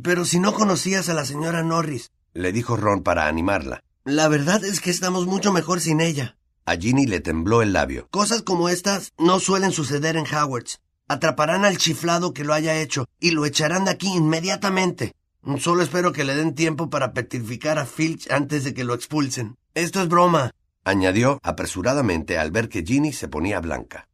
Pero 0.00 0.24
si 0.24 0.38
no 0.38 0.54
conocías 0.54 1.08
a 1.08 1.14
la 1.14 1.24
señora 1.24 1.64
Norris, 1.64 2.12
le 2.32 2.52
dijo 2.52 2.76
Ron 2.76 3.02
para 3.02 3.26
animarla. 3.26 3.82
La 4.04 4.28
verdad 4.28 4.64
es 4.64 4.80
que 4.80 4.90
estamos 4.90 5.26
mucho 5.26 5.52
mejor 5.52 5.80
sin 5.80 6.00
ella. 6.00 6.36
A 6.68 6.74
Ginny 6.76 7.06
le 7.06 7.20
tembló 7.20 7.62
el 7.62 7.72
labio. 7.72 8.08
Cosas 8.10 8.42
como 8.42 8.68
estas 8.68 9.12
no 9.18 9.38
suelen 9.38 9.70
suceder 9.70 10.16
en 10.16 10.26
Howards. 10.26 10.80
Atraparán 11.06 11.64
al 11.64 11.78
chiflado 11.78 12.34
que 12.34 12.42
lo 12.42 12.54
haya 12.54 12.80
hecho 12.80 13.06
y 13.20 13.30
lo 13.30 13.46
echarán 13.46 13.84
de 13.84 13.92
aquí 13.92 14.08
inmediatamente. 14.08 15.14
Solo 15.60 15.82
espero 15.82 16.10
que 16.10 16.24
le 16.24 16.34
den 16.34 16.56
tiempo 16.56 16.90
para 16.90 17.12
petrificar 17.12 17.78
a 17.78 17.86
Filch 17.86 18.28
antes 18.32 18.64
de 18.64 18.74
que 18.74 18.82
lo 18.82 18.94
expulsen. 18.94 19.56
Esto 19.74 20.02
es 20.02 20.08
broma, 20.08 20.50
añadió 20.82 21.38
apresuradamente 21.44 22.36
al 22.36 22.50
ver 22.50 22.68
que 22.68 22.82
Ginny 22.82 23.12
se 23.12 23.28
ponía 23.28 23.60
blanca. 23.60 24.08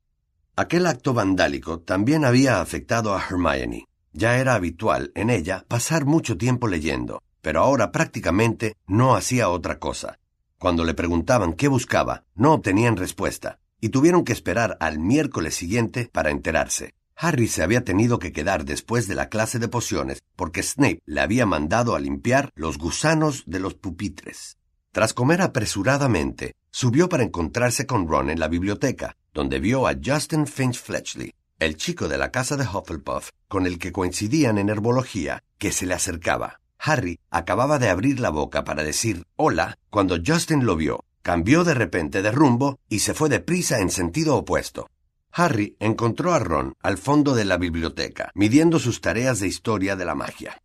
Aquel 0.55 0.87
acto 0.87 1.15
vandálico 1.15 1.81
también 1.81 2.27
había 2.27 2.61
afectado 2.61 3.15
a 3.15 3.23
Hermione. 3.23 3.87
Ya 4.13 4.37
era 4.37 4.55
habitual 4.55 5.11
en 5.15 5.31
ella 5.31 5.65
pasar 5.69 6.05
mucho 6.05 6.37
tiempo 6.37 6.69
leyendo, 6.69 7.23
pero 7.41 7.61
ahora 7.61 7.93
prácticamente 7.93 8.77
no 8.87 9.17
hacía 9.17 9.49
otra 9.49 9.79
cosa. 9.79 10.19
Cuando 10.63 10.85
le 10.85 10.95
preguntaban 10.95 11.55
qué 11.55 11.67
buscaba, 11.67 12.23
no 12.37 12.53
obtenían 12.53 12.97
respuesta, 12.97 13.59
y 13.81 13.89
tuvieron 13.89 14.23
que 14.23 14.33
esperar 14.33 14.77
al 14.79 15.01
miércoles 15.01 15.57
siguiente 15.57 16.09
para 16.13 16.31
enterarse. 16.31 16.95
Harry 17.17 17.49
se 17.49 17.65
había 17.65 17.83
tenido 17.83 18.21
que 18.21 18.31
quedar 18.31 18.65
después 18.65 19.09
de 19.09 19.17
la 19.17 19.29
clase 19.29 19.59
de 19.59 19.67
pociones 19.67 20.23
porque 20.37 20.63
Snape 20.63 21.03
le 21.05 21.21
había 21.21 21.47
mandado 21.47 21.97
a 21.97 21.99
limpiar 21.99 22.53
los 22.55 22.79
gusanos 22.79 23.43
de 23.47 23.59
los 23.59 23.75
pupitres. 23.75 24.57
Tras 24.93 25.15
comer 25.15 25.43
apresuradamente, 25.43 26.55
subió 26.71 27.09
para 27.09 27.25
encontrarse 27.25 27.85
con 27.85 28.07
Ron 28.07 28.31
en 28.31 28.39
la 28.39 28.47
biblioteca, 28.47 29.17
donde 29.35 29.59
vio 29.59 29.89
a 29.89 29.97
Justin 30.01 30.47
Finch 30.47 30.81
Fletchley, 30.81 31.35
el 31.59 31.77
chico 31.77 32.07
de 32.07 32.19
la 32.19 32.31
casa 32.31 32.57
de 32.57 32.69
Hufflepuff, 32.69 33.31
con 33.49 33.67
el 33.67 33.81
que 33.81 33.91
coincidían 33.91 34.59
en 34.59 34.69
herbología, 34.69 35.43
que 35.59 35.73
se 35.73 35.87
le 35.87 35.95
acercaba. 35.95 36.62
Harry 36.85 37.21
acababa 37.31 37.79
de 37.79 37.89
abrir 37.89 38.19
la 38.19 38.31
boca 38.31 38.65
para 38.65 38.83
decir 38.83 39.25
hola 39.37 39.79
cuando 39.89 40.19
Justin 40.25 40.67
lo 40.67 40.75
vio, 40.75 41.05
cambió 41.23 41.63
de 41.63 41.75
repente 41.75 42.23
de 42.23 42.33
rumbo 42.33 42.81
y 42.89 42.99
se 42.99 43.15
fue 43.15 43.29
deprisa 43.29 43.79
en 43.79 43.91
sentido 43.91 44.37
opuesto. 44.37 44.89
Harry 45.31 45.77
encontró 45.79 46.35
a 46.35 46.41
Ron 46.41 46.75
al 46.83 46.99
fondo 46.99 47.35
de 47.35 47.45
la 47.45 47.57
biblioteca, 47.57 48.33
midiendo 48.35 48.81
sus 48.81 49.01
tareas 49.01 49.39
de 49.39 49.47
historia 49.47 49.95
de 49.95 50.05
la 50.05 50.17
magia. 50.17 50.61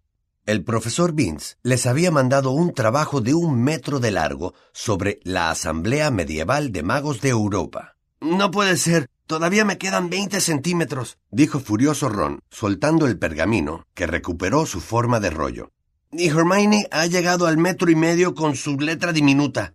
El 0.47 0.63
profesor 0.63 1.13
Vince 1.13 1.55
les 1.62 1.86
había 1.86 2.09
mandado 2.09 2.51
un 2.51 2.74
trabajo 2.74 3.21
de 3.21 3.36
un 3.36 3.62
metro 3.62 4.00
de 4.00 4.12
largo 4.12 4.55
sobre 4.74 5.19
la 5.24 5.51
Asamblea 5.51 6.09
Medieval 6.09 6.71
de 6.71 6.83
Magos 6.83 7.21
de 7.21 7.29
Europa. 7.29 7.95
No 8.21 8.50
puede 8.50 8.77
ser. 8.77 9.07
Todavía 9.27 9.65
me 9.65 9.77
quedan 9.77 10.09
veinte 10.09 10.39
centímetros, 10.39 11.17
dijo 11.31 11.59
furioso 11.59 12.07
Ron, 12.07 12.39
soltando 12.50 13.07
el 13.07 13.19
pergamino, 13.19 13.86
que 13.93 14.07
recuperó 14.07 14.65
su 14.65 14.79
forma 14.79 15.19
de 15.19 15.29
rollo. 15.29 15.71
Y 16.12 16.30
Hermione 16.30 16.88
ha 16.92 17.06
llegado 17.06 17.48
al 17.48 17.58
metro 17.58 17.92
y 17.92 17.96
medio 17.96 18.34
con 18.34 18.56
su 18.56 18.80
letra 18.80 19.12
diminuta. 19.12 19.74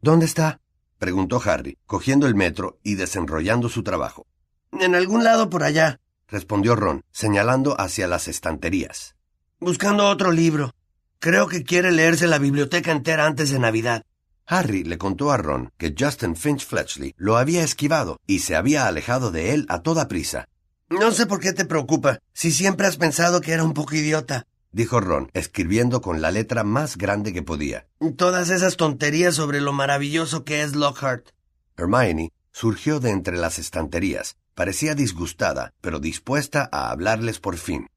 ¿Dónde 0.00 0.26
está? 0.26 0.60
preguntó 0.98 1.42
Harry, 1.44 1.78
cogiendo 1.86 2.28
el 2.28 2.36
metro 2.36 2.78
y 2.84 2.94
desenrollando 2.94 3.68
su 3.68 3.82
trabajo. 3.82 4.26
En 4.72 4.94
algún 4.94 5.24
lado 5.24 5.50
por 5.50 5.64
allá, 5.64 5.98
respondió 6.28 6.76
Ron, 6.76 7.02
señalando 7.10 7.80
hacia 7.80 8.06
las 8.06 8.28
estanterías. 8.28 9.16
Buscando 9.58 10.08
otro 10.08 10.30
libro. 10.30 10.72
Creo 11.18 11.48
que 11.48 11.64
quiere 11.64 11.90
leerse 11.90 12.28
la 12.28 12.38
biblioteca 12.38 12.92
entera 12.92 13.26
antes 13.26 13.50
de 13.50 13.58
Navidad. 13.58 14.04
Harry 14.46 14.84
le 14.84 14.98
contó 14.98 15.32
a 15.32 15.36
Ron 15.36 15.72
que 15.78 15.94
Justin 15.98 16.36
Finch 16.36 16.64
Fletchley 16.64 17.14
lo 17.16 17.36
había 17.36 17.64
esquivado 17.64 18.20
y 18.26 18.40
se 18.40 18.54
había 18.54 18.86
alejado 18.86 19.32
de 19.32 19.54
él 19.54 19.66
a 19.68 19.82
toda 19.82 20.08
prisa. 20.08 20.48
No 20.88 21.10
sé 21.10 21.26
por 21.26 21.40
qué 21.40 21.52
te 21.52 21.64
preocupa, 21.64 22.20
si 22.32 22.52
siempre 22.52 22.86
has 22.86 22.96
pensado 22.96 23.40
que 23.40 23.52
era 23.52 23.64
un 23.64 23.72
poco 23.72 23.94
idiota, 23.94 24.46
dijo 24.72 25.00
Ron, 25.00 25.30
escribiendo 25.34 26.00
con 26.00 26.20
la 26.20 26.30
letra 26.30 26.64
más 26.64 26.96
grande 26.96 27.32
que 27.32 27.42
podía. 27.42 27.86
Todas 28.16 28.50
esas 28.50 28.76
tonterías 28.76 29.34
sobre 29.34 29.60
lo 29.60 29.72
maravilloso 29.72 30.44
que 30.44 30.62
es 30.62 30.74
Lockhart. 30.74 31.28
Hermione 31.76 32.32
surgió 32.52 33.00
de 33.00 33.10
entre 33.10 33.36
las 33.36 33.58
estanterías. 33.58 34.36
Parecía 34.54 34.94
disgustada, 34.94 35.72
pero 35.80 36.00
dispuesta 36.00 36.68
a 36.72 36.90
hablarles 36.90 37.38
por 37.38 37.56
fin. 37.56 37.88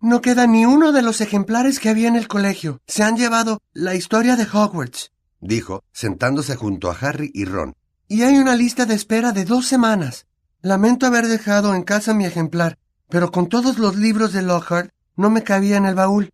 No 0.00 0.20
queda 0.20 0.46
ni 0.46 0.66
uno 0.66 0.92
de 0.92 1.02
los 1.02 1.20
ejemplares 1.20 1.80
que 1.80 1.88
había 1.88 2.08
en 2.08 2.16
el 2.16 2.28
colegio. 2.28 2.80
Se 2.86 3.02
han 3.02 3.16
llevado 3.16 3.62
la 3.72 3.94
historia 3.94 4.36
de 4.36 4.44
Hogwarts 4.44 5.14
dijo, 5.44 5.84
sentándose 5.92 6.56
junto 6.56 6.90
a 6.90 6.96
Harry 7.00 7.30
y 7.32 7.44
Ron. 7.44 7.74
Y 8.08 8.22
hay 8.22 8.38
una 8.38 8.56
lista 8.56 8.86
de 8.86 8.94
espera 8.94 9.32
de 9.32 9.44
dos 9.44 9.66
semanas. 9.66 10.26
Lamento 10.62 11.06
haber 11.06 11.26
dejado 11.26 11.74
en 11.74 11.82
casa 11.82 12.14
mi 12.14 12.24
ejemplar, 12.24 12.78
pero 13.08 13.30
con 13.30 13.48
todos 13.48 13.78
los 13.78 13.96
libros 13.96 14.32
de 14.32 14.42
Lockhart 14.42 14.90
no 15.16 15.30
me 15.30 15.42
cabía 15.42 15.76
en 15.76 15.86
el 15.86 15.94
baúl. 15.94 16.30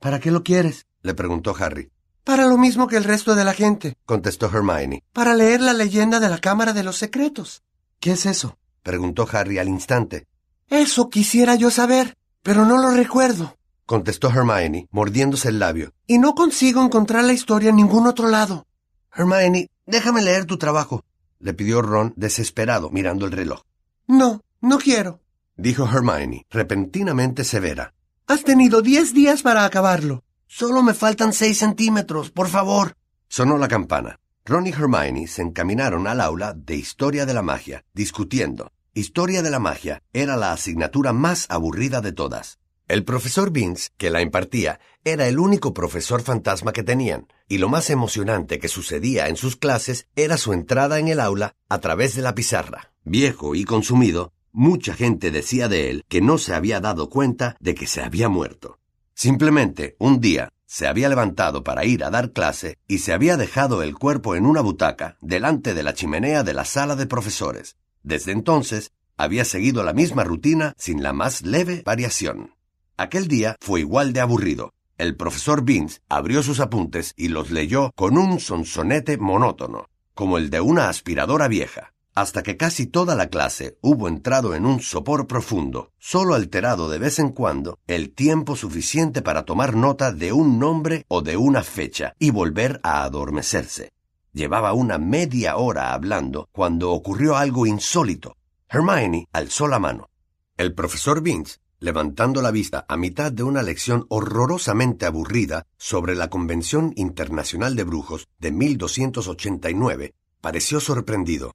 ¿Para 0.00 0.20
qué 0.20 0.30
lo 0.30 0.42
quieres? 0.42 0.86
le 1.02 1.14
preguntó 1.14 1.54
Harry. 1.58 1.90
Para 2.24 2.46
lo 2.46 2.56
mismo 2.56 2.86
que 2.86 2.96
el 2.96 3.04
resto 3.04 3.34
de 3.34 3.44
la 3.44 3.52
gente, 3.52 3.96
contestó 4.06 4.46
Hermione. 4.46 5.02
Para 5.12 5.34
leer 5.34 5.60
la 5.60 5.72
leyenda 5.72 6.20
de 6.20 6.28
la 6.28 6.38
Cámara 6.38 6.72
de 6.72 6.82
los 6.82 6.96
Secretos. 6.96 7.62
¿Qué 8.00 8.12
es 8.12 8.26
eso? 8.26 8.56
preguntó 8.82 9.28
Harry 9.32 9.58
al 9.58 9.68
instante. 9.68 10.26
Eso 10.68 11.10
quisiera 11.10 11.54
yo 11.54 11.70
saber, 11.70 12.16
pero 12.42 12.64
no 12.64 12.78
lo 12.78 12.90
recuerdo 12.90 13.54
contestó 13.86 14.28
Hermione, 14.28 14.88
mordiéndose 14.90 15.48
el 15.48 15.58
labio. 15.58 15.92
Y 16.06 16.18
no 16.18 16.34
consigo 16.34 16.82
encontrar 16.82 17.24
la 17.24 17.32
historia 17.32 17.70
en 17.70 17.76
ningún 17.76 18.06
otro 18.06 18.28
lado. 18.28 18.66
Hermione, 19.14 19.70
déjame 19.86 20.22
leer 20.22 20.44
tu 20.44 20.56
trabajo, 20.58 21.04
le 21.38 21.54
pidió 21.54 21.82
Ron 21.82 22.12
desesperado, 22.16 22.90
mirando 22.90 23.26
el 23.26 23.32
reloj. 23.32 23.62
No, 24.06 24.42
no 24.60 24.78
quiero, 24.78 25.20
dijo 25.56 25.84
Hermione, 25.86 26.46
repentinamente 26.50 27.44
severa. 27.44 27.94
Has 28.26 28.42
tenido 28.42 28.80
diez 28.80 29.12
días 29.12 29.42
para 29.42 29.66
acabarlo. 29.66 30.24
Solo 30.46 30.82
me 30.82 30.94
faltan 30.94 31.34
seis 31.34 31.58
centímetros, 31.58 32.30
por 32.30 32.48
favor. 32.48 32.96
Sonó 33.28 33.58
la 33.58 33.68
campana. 33.68 34.18
Ron 34.46 34.66
y 34.66 34.70
Hermione 34.70 35.26
se 35.26 35.42
encaminaron 35.42 36.06
al 36.06 36.22
aula 36.22 36.54
de 36.54 36.74
Historia 36.74 37.26
de 37.26 37.34
la 37.34 37.42
Magia, 37.42 37.84
discutiendo. 37.92 38.72
Historia 38.94 39.42
de 39.42 39.50
la 39.50 39.58
Magia 39.58 40.02
era 40.14 40.38
la 40.38 40.52
asignatura 40.52 41.12
más 41.12 41.44
aburrida 41.50 42.00
de 42.00 42.12
todas. 42.12 42.58
El 42.88 43.04
profesor 43.04 43.50
Vince, 43.50 43.90
que 43.98 44.08
la 44.08 44.22
impartía, 44.22 44.80
era 45.04 45.28
el 45.28 45.38
único 45.38 45.74
profesor 45.74 46.22
fantasma 46.22 46.72
que 46.72 46.82
tenían, 46.82 47.26
y 47.46 47.58
lo 47.58 47.68
más 47.68 47.90
emocionante 47.90 48.58
que 48.58 48.68
sucedía 48.68 49.28
en 49.28 49.36
sus 49.36 49.56
clases 49.56 50.06
era 50.16 50.38
su 50.38 50.54
entrada 50.54 50.98
en 50.98 51.08
el 51.08 51.20
aula 51.20 51.56
a 51.68 51.78
través 51.78 52.14
de 52.14 52.22
la 52.22 52.34
pizarra. 52.34 52.92
Viejo 53.04 53.54
y 53.54 53.64
consumido, 53.64 54.32
mucha 54.54 54.94
gente 54.94 55.32
decía 55.32 55.68
de 55.68 55.90
él 55.90 56.04
que 56.08 56.20
no 56.20 56.38
se 56.38 56.54
había 56.54 56.80
dado 56.80 57.10
cuenta 57.10 57.56
de 57.60 57.74
que 57.74 57.86
se 57.86 58.02
había 58.02 58.28
muerto. 58.28 58.78
Simplemente, 59.12 59.96
un 59.98 60.20
día, 60.20 60.48
se 60.64 60.86
había 60.86 61.08
levantado 61.08 61.62
para 61.62 61.84
ir 61.84 62.04
a 62.04 62.10
dar 62.10 62.32
clase 62.32 62.78
y 62.88 62.98
se 62.98 63.12
había 63.12 63.36
dejado 63.36 63.82
el 63.82 63.94
cuerpo 63.94 64.34
en 64.34 64.46
una 64.46 64.60
butaca 64.60 65.18
delante 65.20 65.74
de 65.74 65.82
la 65.82 65.92
chimenea 65.92 66.44
de 66.44 66.54
la 66.54 66.64
sala 66.64 66.96
de 66.96 67.06
profesores. 67.06 67.76
Desde 68.02 68.32
entonces, 68.32 68.92
había 69.16 69.44
seguido 69.44 69.82
la 69.82 69.92
misma 69.92 70.24
rutina 70.24 70.74
sin 70.78 71.02
la 71.02 71.12
más 71.12 71.42
leve 71.42 71.82
variación. 71.84 72.54
Aquel 72.96 73.28
día 73.28 73.56
fue 73.60 73.80
igual 73.80 74.12
de 74.12 74.20
aburrido. 74.20 74.72
El 74.98 75.16
profesor 75.16 75.64
Vince 75.64 76.00
abrió 76.08 76.42
sus 76.44 76.60
apuntes 76.60 77.12
y 77.16 77.28
los 77.28 77.50
leyó 77.50 77.90
con 77.96 78.16
un 78.16 78.38
sonsonete 78.38 79.18
monótono, 79.18 79.88
como 80.14 80.38
el 80.38 80.50
de 80.50 80.60
una 80.60 80.88
aspiradora 80.88 81.48
vieja. 81.48 81.93
Hasta 82.14 82.42
que 82.42 82.56
casi 82.56 82.86
toda 82.86 83.14
la 83.14 83.28
clase 83.28 83.76
hubo 83.80 84.08
entrado 84.08 84.54
en 84.54 84.66
un 84.66 84.80
sopor 84.80 85.26
profundo, 85.26 85.92
solo 85.98 86.34
alterado 86.34 86.88
de 86.88 86.98
vez 86.98 87.18
en 87.18 87.30
cuando 87.30 87.78
el 87.86 88.14
tiempo 88.14 88.56
suficiente 88.56 89.20
para 89.20 89.44
tomar 89.44 89.74
nota 89.74 90.12
de 90.12 90.32
un 90.32 90.58
nombre 90.58 91.04
o 91.08 91.22
de 91.22 91.36
una 91.36 91.62
fecha 91.62 92.14
y 92.18 92.30
volver 92.30 92.80
a 92.82 93.02
adormecerse. 93.02 93.92
Llevaba 94.32 94.72
una 94.72 94.98
media 94.98 95.56
hora 95.56 95.92
hablando 95.92 96.48
cuando 96.52 96.92
ocurrió 96.92 97.36
algo 97.36 97.66
insólito. 97.66 98.36
Hermione 98.68 99.28
alzó 99.32 99.68
la 99.68 99.78
mano. 99.78 100.08
El 100.56 100.74
profesor 100.74 101.20
Vince, 101.20 101.58
levantando 101.78 102.42
la 102.42 102.50
vista 102.50 102.84
a 102.88 102.96
mitad 102.96 103.30
de 103.30 103.42
una 103.42 103.62
lección 103.62 104.06
horrorosamente 104.08 105.06
aburrida 105.06 105.66
sobre 105.76 106.14
la 106.14 106.30
Convención 106.30 106.92
Internacional 106.96 107.76
de 107.76 107.84
Brujos 107.84 108.28
de 108.38 108.52
1289, 108.52 110.14
pareció 110.40 110.80
sorprendido. 110.80 111.54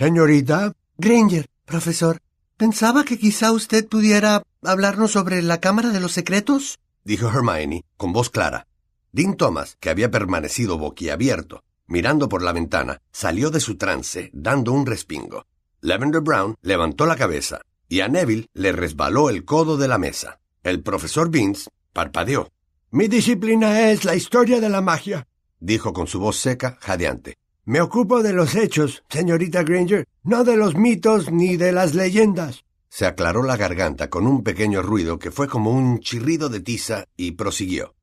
Señorita 0.00 0.72
Granger, 0.96 1.50
profesor, 1.66 2.22
pensaba 2.56 3.04
que 3.04 3.18
quizá 3.18 3.52
usted 3.52 3.86
pudiera 3.86 4.42
hablarnos 4.62 5.10
sobre 5.10 5.42
la 5.42 5.60
Cámara 5.60 5.90
de 5.90 6.00
los 6.00 6.12
Secretos. 6.12 6.78
dijo 7.04 7.28
Hermione 7.28 7.84
con 7.98 8.14
voz 8.14 8.30
clara. 8.30 8.66
Dean 9.12 9.36
Thomas, 9.36 9.76
que 9.78 9.90
había 9.90 10.10
permanecido 10.10 10.78
boquiabierto, 10.78 11.64
mirando 11.86 12.30
por 12.30 12.42
la 12.42 12.54
ventana, 12.54 13.02
salió 13.12 13.50
de 13.50 13.60
su 13.60 13.76
trance 13.76 14.30
dando 14.32 14.72
un 14.72 14.86
respingo. 14.86 15.44
Lavender 15.82 16.22
Brown 16.22 16.56
levantó 16.62 17.04
la 17.04 17.16
cabeza 17.16 17.60
y 17.86 18.00
a 18.00 18.08
Neville 18.08 18.48
le 18.54 18.72
resbaló 18.72 19.28
el 19.28 19.44
codo 19.44 19.76
de 19.76 19.88
la 19.88 19.98
mesa. 19.98 20.40
El 20.62 20.82
profesor 20.82 21.28
Vince 21.28 21.68
parpadeó. 21.92 22.48
Mi 22.90 23.06
disciplina 23.06 23.90
es 23.90 24.06
la 24.06 24.14
historia 24.14 24.60
de 24.60 24.70
la 24.70 24.80
magia, 24.80 25.28
dijo 25.58 25.92
con 25.92 26.06
su 26.06 26.18
voz 26.20 26.38
seca, 26.38 26.78
jadeante. 26.80 27.36
Me 27.70 27.80
ocupo 27.80 28.20
de 28.24 28.32
los 28.32 28.56
hechos, 28.56 29.04
señorita 29.08 29.62
Granger, 29.62 30.04
no 30.24 30.42
de 30.42 30.56
los 30.56 30.74
mitos 30.74 31.30
ni 31.30 31.56
de 31.56 31.70
las 31.70 31.94
leyendas. 31.94 32.64
Se 32.88 33.06
aclaró 33.06 33.44
la 33.44 33.56
garganta 33.56 34.10
con 34.10 34.26
un 34.26 34.42
pequeño 34.42 34.82
ruido 34.82 35.20
que 35.20 35.30
fue 35.30 35.46
como 35.46 35.70
un 35.70 36.00
chirrido 36.00 36.48
de 36.48 36.58
tiza 36.58 37.04
y 37.16 37.30
prosiguió. 37.30 37.94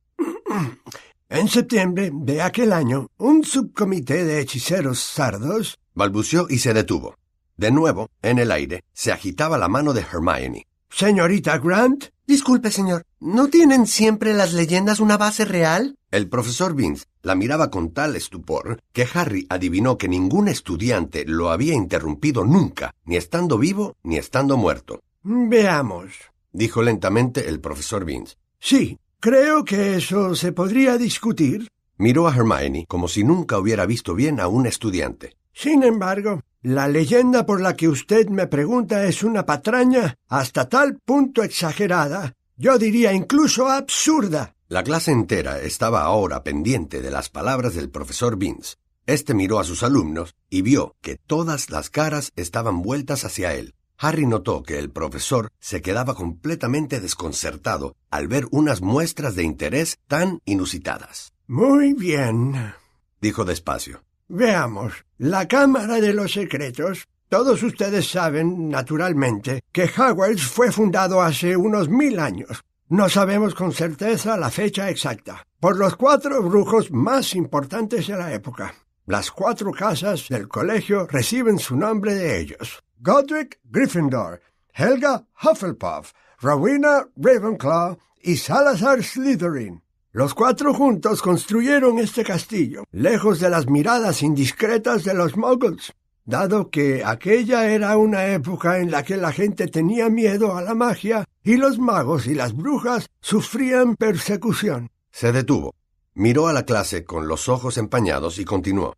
En 1.28 1.50
septiembre 1.50 2.12
de 2.14 2.42
aquel 2.42 2.72
año, 2.72 3.10
un 3.18 3.44
subcomité 3.44 4.24
de 4.24 4.40
hechiceros 4.40 5.00
sardos 5.00 5.78
balbuceó 5.94 6.48
y 6.50 6.60
se 6.60 6.74
detuvo. 6.74 7.16
De 7.58 7.70
nuevo, 7.70 8.10
en 8.22 8.40
el 8.40 8.54
aire, 8.54 8.86
se 8.94 9.12
agitaba 9.12 9.58
la 9.58 9.68
mano 9.68 9.92
de 9.92 10.00
Hermione. 10.00 10.67
Señorita 10.90 11.58
Grant. 11.58 12.06
Disculpe, 12.26 12.72
señor. 12.72 13.04
¿No 13.20 13.48
tienen 13.48 13.88
siempre 13.88 14.34
las 14.34 14.54
leyendas 14.54 15.00
una 15.00 15.18
base 15.18 15.46
real? 15.46 15.98
El 16.12 16.28
profesor 16.30 16.76
Vince 16.76 17.06
la 17.22 17.36
miraba 17.36 17.70
con 17.70 17.92
tal 17.92 18.16
estupor 18.16 18.82
que 18.94 19.08
Harry 19.14 19.46
adivinó 19.50 19.98
que 19.98 20.08
ningún 20.08 20.48
estudiante 20.48 21.26
lo 21.26 21.52
había 21.52 21.74
interrumpido 21.74 22.46
nunca, 22.46 22.94
ni 23.06 23.18
estando 23.18 23.58
vivo 23.58 23.96
ni 24.04 24.18
estando 24.18 24.56
muerto. 24.58 25.02
Veamos, 25.24 26.14
dijo 26.52 26.82
lentamente 26.82 27.50
el 27.50 27.60
profesor 27.60 28.06
Vince. 28.06 28.36
Sí, 28.60 28.98
creo 29.20 29.66
que 29.66 29.96
eso 29.96 30.36
se 30.36 30.52
podría 30.52 30.98
discutir. 30.98 31.68
Miró 31.98 32.28
a 32.28 32.36
Hermione 32.36 32.86
como 32.88 33.08
si 33.08 33.24
nunca 33.24 33.58
hubiera 33.58 33.86
visto 33.86 34.16
bien 34.16 34.40
a 34.40 34.48
un 34.48 34.68
estudiante. 34.68 35.36
Sin 35.54 35.84
embargo, 35.84 36.44
la 36.62 36.88
leyenda 36.88 37.46
por 37.46 37.62
la 37.62 37.76
que 37.76 37.88
usted 37.88 38.30
me 38.30 38.48
pregunta 38.48 39.06
es 39.06 39.24
una 39.24 39.46
patraña 39.46 40.16
hasta 40.28 40.68
tal 40.68 40.98
punto 41.06 41.44
exagerada, 41.44 42.34
yo 42.56 42.78
diría 42.78 43.14
incluso 43.14 43.70
absurda. 43.70 44.56
La 44.68 44.84
clase 44.84 45.12
entera 45.12 45.62
estaba 45.62 46.02
ahora 46.02 46.44
pendiente 46.44 47.02
de 47.02 47.12
las 47.12 47.30
palabras 47.30 47.76
del 47.76 47.90
profesor 47.90 48.38
Vince. 48.38 48.76
Este 49.06 49.34
miró 49.34 49.60
a 49.60 49.64
sus 49.64 49.84
alumnos 49.84 50.36
y 50.50 50.62
vio 50.62 50.96
que 51.02 51.16
todas 51.16 51.70
las 51.70 51.90
caras 51.90 52.32
estaban 52.36 52.82
vueltas 52.82 53.24
hacia 53.24 53.54
él. 53.54 53.74
Harry 53.98 54.26
notó 54.26 54.64
que 54.64 54.78
el 54.78 54.92
profesor 54.92 55.50
se 55.60 55.82
quedaba 55.82 56.14
completamente 56.14 57.00
desconcertado 57.00 57.96
al 58.12 58.28
ver 58.28 58.48
unas 58.52 58.82
muestras 58.82 59.36
de 59.36 59.44
interés 59.44 59.98
tan 60.08 60.42
inusitadas. 60.46 61.34
Muy 61.48 61.94
bien, 61.94 62.74
dijo 63.22 63.46
despacio. 63.46 64.04
Veamos, 64.28 65.06
la 65.18 65.48
Cámara 65.48 66.00
de 66.00 66.14
los 66.14 66.34
Secretos. 66.34 67.08
Todos 67.30 67.62
ustedes 67.64 68.10
saben, 68.10 68.70
naturalmente, 68.70 69.64
que 69.72 69.84
Hogwarts 69.86 70.44
fue 70.44 70.72
fundado 70.72 71.22
hace 71.22 71.58
unos 71.58 71.90
mil 71.90 72.20
años. 72.20 72.64
No 72.90 73.10
sabemos 73.10 73.54
con 73.54 73.74
certeza 73.74 74.38
la 74.38 74.50
fecha 74.50 74.90
exacta, 74.90 75.46
por 75.60 75.76
los 75.76 75.98
cuatro 75.98 76.42
brujos 76.42 76.92
más 76.92 77.36
importantes 77.36 78.08
de 78.08 78.16
la 78.16 78.34
época. 78.34 78.74
Las 79.06 79.32
cuatro 79.32 79.72
casas 79.72 80.28
del 80.30 80.48
colegio 80.48 81.08
reciben 81.08 81.60
su 81.60 81.76
nombre 81.76 82.14
de 82.14 82.40
ellos. 82.40 82.84
Godric 83.00 83.60
Gryffindor, 83.66 84.42
Helga 84.74 85.26
Hufflepuff, 85.42 86.14
Rowena 86.40 87.08
Ravenclaw 87.16 87.98
y 88.22 88.38
Salazar 88.38 89.04
Slytherin. 89.04 89.82
Los 90.14 90.34
cuatro 90.34 90.74
juntos 90.74 91.22
construyeron 91.22 92.00
este 92.00 92.24
castillo, 92.24 92.86
lejos 92.92 93.40
de 93.40 93.50
las 93.50 93.68
miradas 93.68 94.24
indiscretas 94.24 95.04
de 95.04 95.14
los 95.14 95.36
muggles, 95.36 95.94
dado 96.24 96.70
que 96.70 97.04
aquella 97.06 97.70
era 97.70 97.98
una 97.98 98.28
época 98.28 98.80
en 98.80 98.90
la 98.90 99.04
que 99.04 99.18
la 99.18 99.32
gente 99.32 99.68
tenía 99.68 100.10
miedo 100.10 100.56
a 100.56 100.62
la 100.62 100.74
magia 100.76 101.26
y 101.44 101.58
los 101.58 101.78
magos 101.78 102.26
y 102.26 102.36
las 102.36 102.56
brujas 102.56 103.10
sufrían 103.20 103.96
persecución. 103.96 104.90
Se 105.12 105.32
detuvo, 105.32 105.76
miró 106.14 106.48
a 106.48 106.54
la 106.54 106.64
clase 106.64 107.04
con 107.04 107.28
los 107.28 107.50
ojos 107.50 107.78
empañados 107.78 108.40
y 108.40 108.46
continuó. 108.46 108.96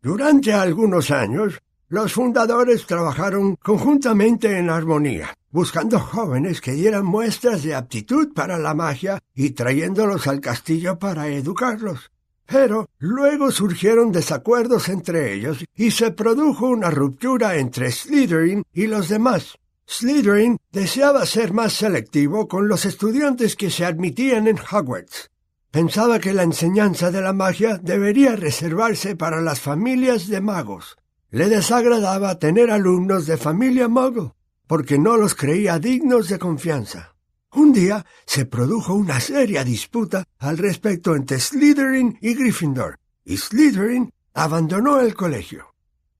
Durante 0.00 0.52
algunos 0.52 1.10
años, 1.10 1.60
los 1.92 2.14
fundadores 2.14 2.86
trabajaron 2.86 3.56
conjuntamente 3.56 4.56
en 4.56 4.70
armonía, 4.70 5.34
buscando 5.50 6.00
jóvenes 6.00 6.62
que 6.62 6.72
dieran 6.72 7.04
muestras 7.04 7.62
de 7.62 7.74
aptitud 7.74 8.32
para 8.32 8.58
la 8.58 8.72
magia 8.72 9.18
y 9.34 9.50
trayéndolos 9.50 10.26
al 10.26 10.40
castillo 10.40 10.98
para 10.98 11.28
educarlos. 11.28 12.10
Pero 12.46 12.88
luego 12.98 13.50
surgieron 13.50 14.10
desacuerdos 14.10 14.88
entre 14.88 15.34
ellos 15.34 15.66
y 15.76 15.90
se 15.90 16.12
produjo 16.12 16.68
una 16.68 16.88
ruptura 16.88 17.56
entre 17.56 17.92
Slytherin 17.92 18.64
y 18.72 18.86
los 18.86 19.10
demás. 19.10 19.58
Slytherin 19.86 20.56
deseaba 20.70 21.26
ser 21.26 21.52
más 21.52 21.74
selectivo 21.74 22.48
con 22.48 22.68
los 22.68 22.86
estudiantes 22.86 23.54
que 23.54 23.68
se 23.68 23.84
admitían 23.84 24.48
en 24.48 24.58
Hogwarts. 24.58 25.30
Pensaba 25.70 26.20
que 26.20 26.32
la 26.32 26.44
enseñanza 26.44 27.10
de 27.10 27.20
la 27.20 27.34
magia 27.34 27.76
debería 27.76 28.34
reservarse 28.34 29.14
para 29.14 29.42
las 29.42 29.60
familias 29.60 30.26
de 30.28 30.40
magos. 30.40 30.96
Le 31.32 31.48
desagradaba 31.48 32.38
tener 32.38 32.70
alumnos 32.70 33.24
de 33.24 33.38
familia 33.38 33.88
muggle, 33.88 34.32
porque 34.66 34.98
no 34.98 35.16
los 35.16 35.34
creía 35.34 35.78
dignos 35.78 36.28
de 36.28 36.38
confianza. 36.38 37.14
Un 37.54 37.72
día 37.72 38.04
se 38.26 38.44
produjo 38.44 38.92
una 38.92 39.18
seria 39.18 39.64
disputa 39.64 40.24
al 40.38 40.58
respecto 40.58 41.16
entre 41.16 41.40
Slytherin 41.40 42.18
y 42.20 42.34
Gryffindor, 42.34 42.98
y 43.24 43.38
Slytherin 43.38 44.12
abandonó 44.34 45.00
el 45.00 45.14
colegio. 45.14 45.72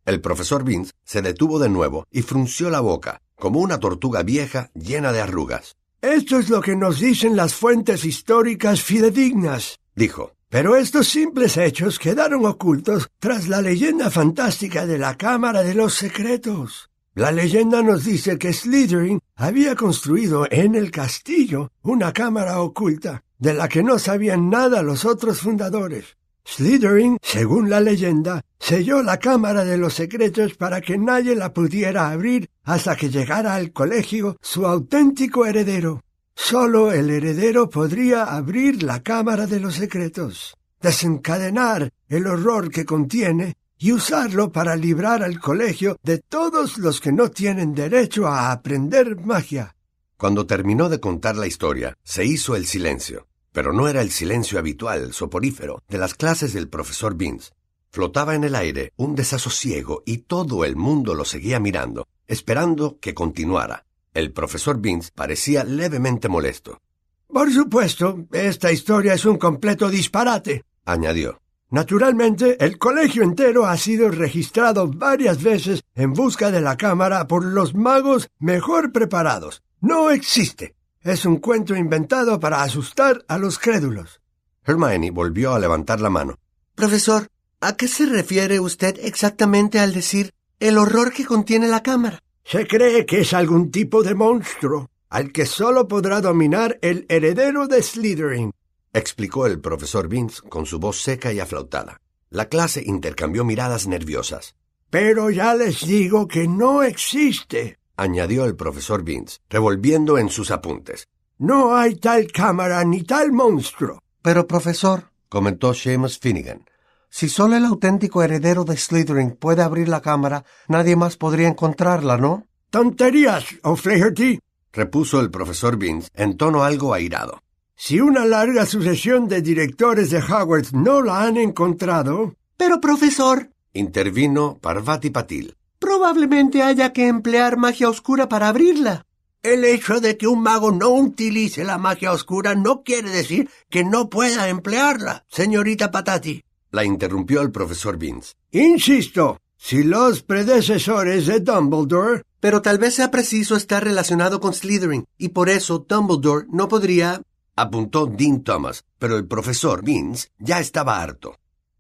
El 0.07 0.23
profesor 0.23 0.65
Vince 0.65 0.93
se 1.05 1.21
detuvo 1.21 1.59
de 1.59 1.69
nuevo 1.69 2.07
y 2.11 2.23
frunció 2.23 2.71
la 2.71 2.81
boca, 2.81 3.21
como 3.37 3.61
una 3.61 3.79
tortuga 3.79 4.23
vieja 4.23 4.71
llena 4.73 5.13
de 5.13 5.21
arrugas. 5.21 5.77
Esto 6.01 6.39
es 6.39 6.49
lo 6.49 6.63
que 6.63 6.75
nos 6.75 7.01
dicen 7.01 7.37
las 7.37 7.55
fuentes 7.55 8.07
históricas 8.07 8.81
fidedignas, 8.81 9.79
dijo. 9.95 10.33
Pero 10.53 10.77
estos 10.77 11.09
simples 11.09 11.57
hechos 11.57 11.99
quedaron 11.99 12.45
ocultos 12.45 13.09
tras 13.19 13.49
la 13.49 13.63
leyenda 13.63 14.11
fantástica 14.11 14.85
de 14.85 14.99
la 14.99 15.17
Cámara 15.17 15.63
de 15.63 15.73
los 15.73 15.95
Secretos. 15.95 16.91
La 17.15 17.33
leyenda 17.33 17.83
nos 17.83 18.05
dice 18.05 18.37
que 18.37 18.53
Slytherin 18.53 19.19
había 19.35 19.75
construido 19.75 20.47
en 20.51 20.75
el 20.75 20.91
castillo 20.91 21.71
una 21.81 22.13
cámara 22.13 22.61
oculta, 22.61 23.25
de 23.39 23.55
la 23.55 23.67
que 23.67 23.83
no 23.83 23.99
sabían 23.99 24.51
nada 24.51 24.83
los 24.83 25.07
otros 25.07 25.41
fundadores. 25.41 26.19
Slytherin, 26.45 27.17
según 27.23 27.71
la 27.71 27.81
leyenda, 27.81 28.43
selló 28.59 29.03
la 29.03 29.17
Cámara 29.19 29.65
de 29.65 29.79
los 29.79 29.95
Secretos 29.95 30.53
para 30.57 30.83
que 30.83 30.99
nadie 30.99 31.35
la 31.35 31.55
pudiera 31.55 32.11
abrir 32.11 32.51
hasta 32.63 32.95
que 32.95 33.09
llegara 33.09 33.55
al 33.55 33.73
colegio 33.73 34.37
su 34.43 34.67
auténtico 34.67 35.47
heredero. 35.47 36.03
Solo 36.35 36.93
el 36.93 37.11
heredero 37.11 37.69
podría 37.69 38.25
abrir 38.25 38.83
la 38.83 39.03
Cámara 39.03 39.47
de 39.47 39.61
los 39.61 39.75
Secretos, 39.75 40.57
desencadenar 40.81 41.91
el 42.09 42.27
horror 42.27 42.71
que 42.71 42.85
contiene 42.85 43.55
y 43.79 43.93
usarlo 43.93 44.53
para 44.53 44.77
librar 44.77 45.23
al 45.23 45.41
colegio 45.41 45.97
de 46.03 46.19
todos 46.19 46.79
los 46.79 47.01
que 47.01 47.13
no 47.13 47.31
tienen 47.31 47.75
derecho 47.75 48.27
a 48.27 48.53
aprender 48.53 49.17
magia. 49.17 49.75
Cuando 50.17 50.47
terminó 50.47 50.89
de 50.89 51.01
contar 51.01 51.37
la 51.37 51.49
historia, 51.49 51.97
se 52.05 52.25
hizo 52.25 52.55
el 52.55 52.67
silencio, 52.67 53.27
pero 53.51 53.73
no 53.73 53.89
era 53.89 54.01
el 54.01 54.11
silencio 54.11 54.59
habitual, 54.59 55.13
soporífero, 55.13 55.83
de 55.89 55.99
las 55.99 56.15
clases 56.15 56.53
del 56.53 56.69
profesor 56.69 57.17
Vince. 57.17 57.51
Flotaba 57.91 58.35
en 58.35 58.45
el 58.45 58.55
aire 58.55 58.93
un 58.97 59.15
desasosiego 59.15 60.03
y 60.07 60.19
todo 60.19 60.65
el 60.65 60.77
mundo 60.77 61.15
lo 61.15 61.25
seguía 61.25 61.61
mirando, 61.61 62.07
esperando 62.27 62.99
que 63.01 63.15
continuara. 63.15 63.85
El 64.15 64.33
profesor 64.33 64.81
Vince 64.81 65.11
parecía 65.15 65.65
levemente 65.65 66.29
molesto. 66.29 66.81
Por 67.29 67.51
supuesto, 67.51 68.27
esta 68.33 68.71
historia 68.71 69.15
es 69.15 69.25
un 69.25 69.39
completo 69.39 69.89
disparate, 69.89 70.65
añadió. 70.85 71.41
Naturalmente, 71.71 72.63
el 72.63 72.77
colegio 72.77 73.23
entero 73.23 73.65
ha 73.65 73.79
sido 73.79 74.11
registrado 74.11 74.89
varias 74.89 75.43
veces 75.43 75.83
en 75.95 76.13
busca 76.13 76.51
de 76.51 76.61
la 76.61 76.77
cámara 76.77 77.27
por 77.27 77.43
los 77.43 77.75
magos 77.75 78.29
mejor 78.39 78.93
preparados. 78.93 79.63
No 79.81 80.11
existe. 80.11 80.77
Es 81.01 81.25
un 81.25 81.39
cuento 81.39 81.75
inventado 81.75 82.39
para 82.39 82.63
asustar 82.63 83.25
a 83.27 83.39
los 83.39 83.59
crédulos. 83.59 84.21
Hermione 84.67 85.11
volvió 85.11 85.55
a 85.55 85.59
levantar 85.59 86.03
la 86.03 86.11
mano. 86.11 86.37
Profesor, 86.75 87.29
¿a 87.63 87.75
qué 87.77 87.89
se 87.89 88.05
refiere 88.05 88.61
usted 88.61 88.99
exactamente 89.03 89.81
al 89.81 89.95
decir 89.95 90.35
el 90.61 90.77
horror 90.77 91.13
que 91.13 91.25
contiene 91.25 91.69
la 91.69 91.83
cámara? 91.83 92.23
Se 92.45 92.67
cree 92.67 93.07
que 93.07 93.21
es 93.21 93.33
algún 93.33 93.71
tipo 93.71 94.03
de 94.03 94.15
monstruo, 94.15 94.91
al 95.09 95.33
que 95.33 95.47
solo 95.47 95.89
podrá 95.89 96.21
dominar 96.21 96.79
el 96.83 97.07
heredero 97.09 97.67
de 97.67 97.83
Slytherin, 97.83 98.53
explicó 98.93 99.47
el 99.47 99.61
profesor 99.61 100.09
Vince 100.09 100.43
con 100.49 100.67
su 100.67 100.79
voz 100.79 101.01
seca 101.01 101.33
y 101.33 101.41
aflautada. 101.41 102.01
La 102.31 102.47
clase 102.49 102.83
intercambió 102.85 103.45
miradas 103.45 103.87
nerviosas. 103.87 104.55
Pero 104.91 105.31
ya 105.31 105.55
les 105.55 105.87
digo 105.87 106.29
que 106.29 106.49
no 106.49 106.83
existe, 106.83 107.79
añadió 107.97 108.45
el 108.45 108.57
profesor 108.57 109.03
Vince, 109.03 109.39
revolviendo 109.49 110.19
en 110.19 110.29
sus 110.29 110.51
apuntes. 110.51 111.09
No 111.39 111.75
hay 111.75 111.97
tal 111.97 112.31
cámara 112.31 112.85
ni 112.85 113.03
tal 113.03 113.33
monstruo. 113.33 114.03
Pero, 114.23 114.47
profesor, 114.47 115.11
comentó 115.29 115.75
Seamus 115.75 116.19
Finnegan, 116.19 116.65
si 117.13 117.29
solo 117.29 117.57
el 117.57 117.67
auténtico 117.67 118.23
heredero 118.23 118.65
de 118.65 118.75
Slytherin 118.75 119.33
puede 119.33 119.63
abrir 119.63 119.87
la 119.87 120.01
cámara, 120.01 120.45
nadie 120.67 120.97
más 120.97 121.19
podría 121.19 121.47
encontrarla, 121.47 122.17
¿no? 122.17 122.47
Tonterías, 122.71 123.45
O'Flaherty, 123.63 124.41
repuso 124.73 125.21
el 125.21 125.31
profesor 125.31 125.77
Vince 125.77 126.09
en 126.15 126.39
tono 126.39 126.65
algo 126.65 126.95
airado. 126.95 127.43
Si 127.77 128.01
una 128.01 128.25
larga 128.25 128.65
sucesión 128.65 129.29
de 129.29 129.43
directores 129.43 130.09
de 130.09 130.21
Hogwarts 130.21 130.73
no 130.73 131.03
la 131.03 131.23
han 131.23 131.37
encontrado. 131.37 132.35
Pero, 132.57 132.81
profesor, 132.81 133.51
intervino 133.75 134.57
Parvati 134.59 135.11
Patil. 135.11 135.55
Probablemente 135.79 136.63
haya 136.63 136.95
que 136.95 137.09
emplear 137.09 137.59
magia 137.59 137.91
oscura 137.91 138.27
para 138.31 138.49
abrirla. 138.49 139.05
El 139.43 139.65
hecho 139.65 140.01
de 140.01 140.17
que 140.17 140.29
un 140.29 140.43
mago 140.43 140.73
no 140.73 140.89
utilice 140.89 141.63
la 141.65 141.77
magia 141.77 142.11
oscura 142.13 142.55
no 142.55 142.83
quiere 142.83 143.11
decir 143.11 143.51
que 143.69 143.85
no 143.85 144.09
pueda 144.09 144.49
emplearla, 144.49 145.27
señorita 145.29 145.91
Patati. 145.91 146.43
La 146.73 146.85
interrumpió 146.85 147.41
el 147.43 147.53
profesor 147.53 147.97
Vince. 147.97 148.35
Insisto, 148.51 149.39
si 149.57 149.85
los 149.85 150.23
predecesores 150.23 151.27
de 151.27 151.41
Dumbledore. 151.41 152.23
Pero 152.41 152.61
tal 152.61 152.79
vez 152.79 152.95
sea 152.95 153.13
preciso 153.13 153.55
estar 153.55 153.85
relacionado 153.85 154.41
con 154.41 154.53
Slytherin, 154.53 155.07
y 155.17 155.29
por 155.29 155.49
eso 155.49 155.87
Dumbledore 155.89 156.47
no 156.51 156.67
podría 156.67 157.23
apuntó 157.55 158.07
Dean 158.07 158.43
Thomas, 158.43 158.85
pero 158.99 159.17
el 159.17 159.27
profesor 159.27 159.85
Vince 159.85 160.29
ya 160.39 160.59
estaba 160.59 161.01
harto. 161.01 161.37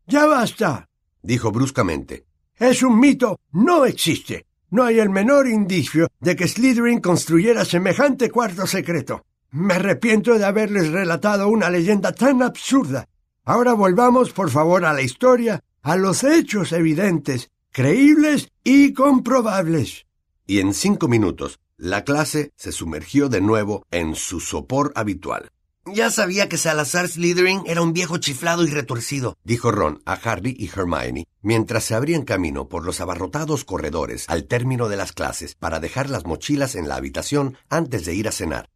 Ya 0.06 0.26
basta, 0.26 0.88
dijo 1.22 1.50
bruscamente. 1.50 2.26
Es 2.56 2.84
un 2.84 3.00
mito, 3.00 3.40
no 3.52 3.84
existe. 3.84 4.46
No 4.70 4.84
hay 4.84 5.00
el 5.00 5.10
menor 5.10 5.48
indicio 5.48 6.08
de 6.20 6.36
que 6.36 6.46
Slytherin 6.46 7.00
construyera 7.00 7.64
semejante 7.64 8.30
cuarto 8.30 8.66
secreto. 8.66 9.24
Me 9.50 9.74
arrepiento 9.74 10.38
de 10.38 10.44
haberles 10.44 10.92
relatado 10.92 11.48
una 11.48 11.68
leyenda 11.68 12.12
tan 12.12 12.42
absurda. 12.42 13.06
Ahora 13.44 13.72
volvamos, 13.72 14.32
por 14.32 14.50
favor, 14.50 14.84
a 14.84 14.92
la 14.92 15.02
historia, 15.02 15.64
a 15.82 15.96
los 15.96 16.22
hechos 16.22 16.70
evidentes, 16.70 17.50
creíbles 17.72 18.52
y 18.62 18.92
comprobables. 18.92 20.06
Y 20.46 20.60
en 20.60 20.72
cinco 20.72 21.08
minutos, 21.08 21.58
la 21.76 22.04
clase 22.04 22.52
se 22.54 22.70
sumergió 22.70 23.28
de 23.28 23.40
nuevo 23.40 23.84
en 23.90 24.14
su 24.14 24.38
sopor 24.38 24.92
habitual. 24.94 25.50
Ya 25.86 26.12
sabía 26.12 26.48
que 26.48 26.56
Salazar 26.56 27.08
Slytherin 27.08 27.62
era 27.66 27.82
un 27.82 27.92
viejo 27.92 28.18
chiflado 28.18 28.62
y 28.62 28.68
retorcido, 28.68 29.36
dijo 29.42 29.72
Ron 29.72 30.00
a 30.04 30.12
Harry 30.12 30.54
y 30.56 30.68
Hermione, 30.68 31.26
mientras 31.40 31.82
se 31.82 31.96
abrían 31.96 32.22
camino 32.22 32.68
por 32.68 32.84
los 32.84 33.00
abarrotados 33.00 33.64
corredores 33.64 34.26
al 34.28 34.44
término 34.44 34.88
de 34.88 34.96
las 34.96 35.10
clases 35.10 35.56
para 35.56 35.80
dejar 35.80 36.08
las 36.08 36.24
mochilas 36.24 36.76
en 36.76 36.86
la 36.86 36.94
habitación 36.94 37.56
antes 37.68 38.04
de 38.04 38.14
ir 38.14 38.28
a 38.28 38.32
cenar. 38.32 38.68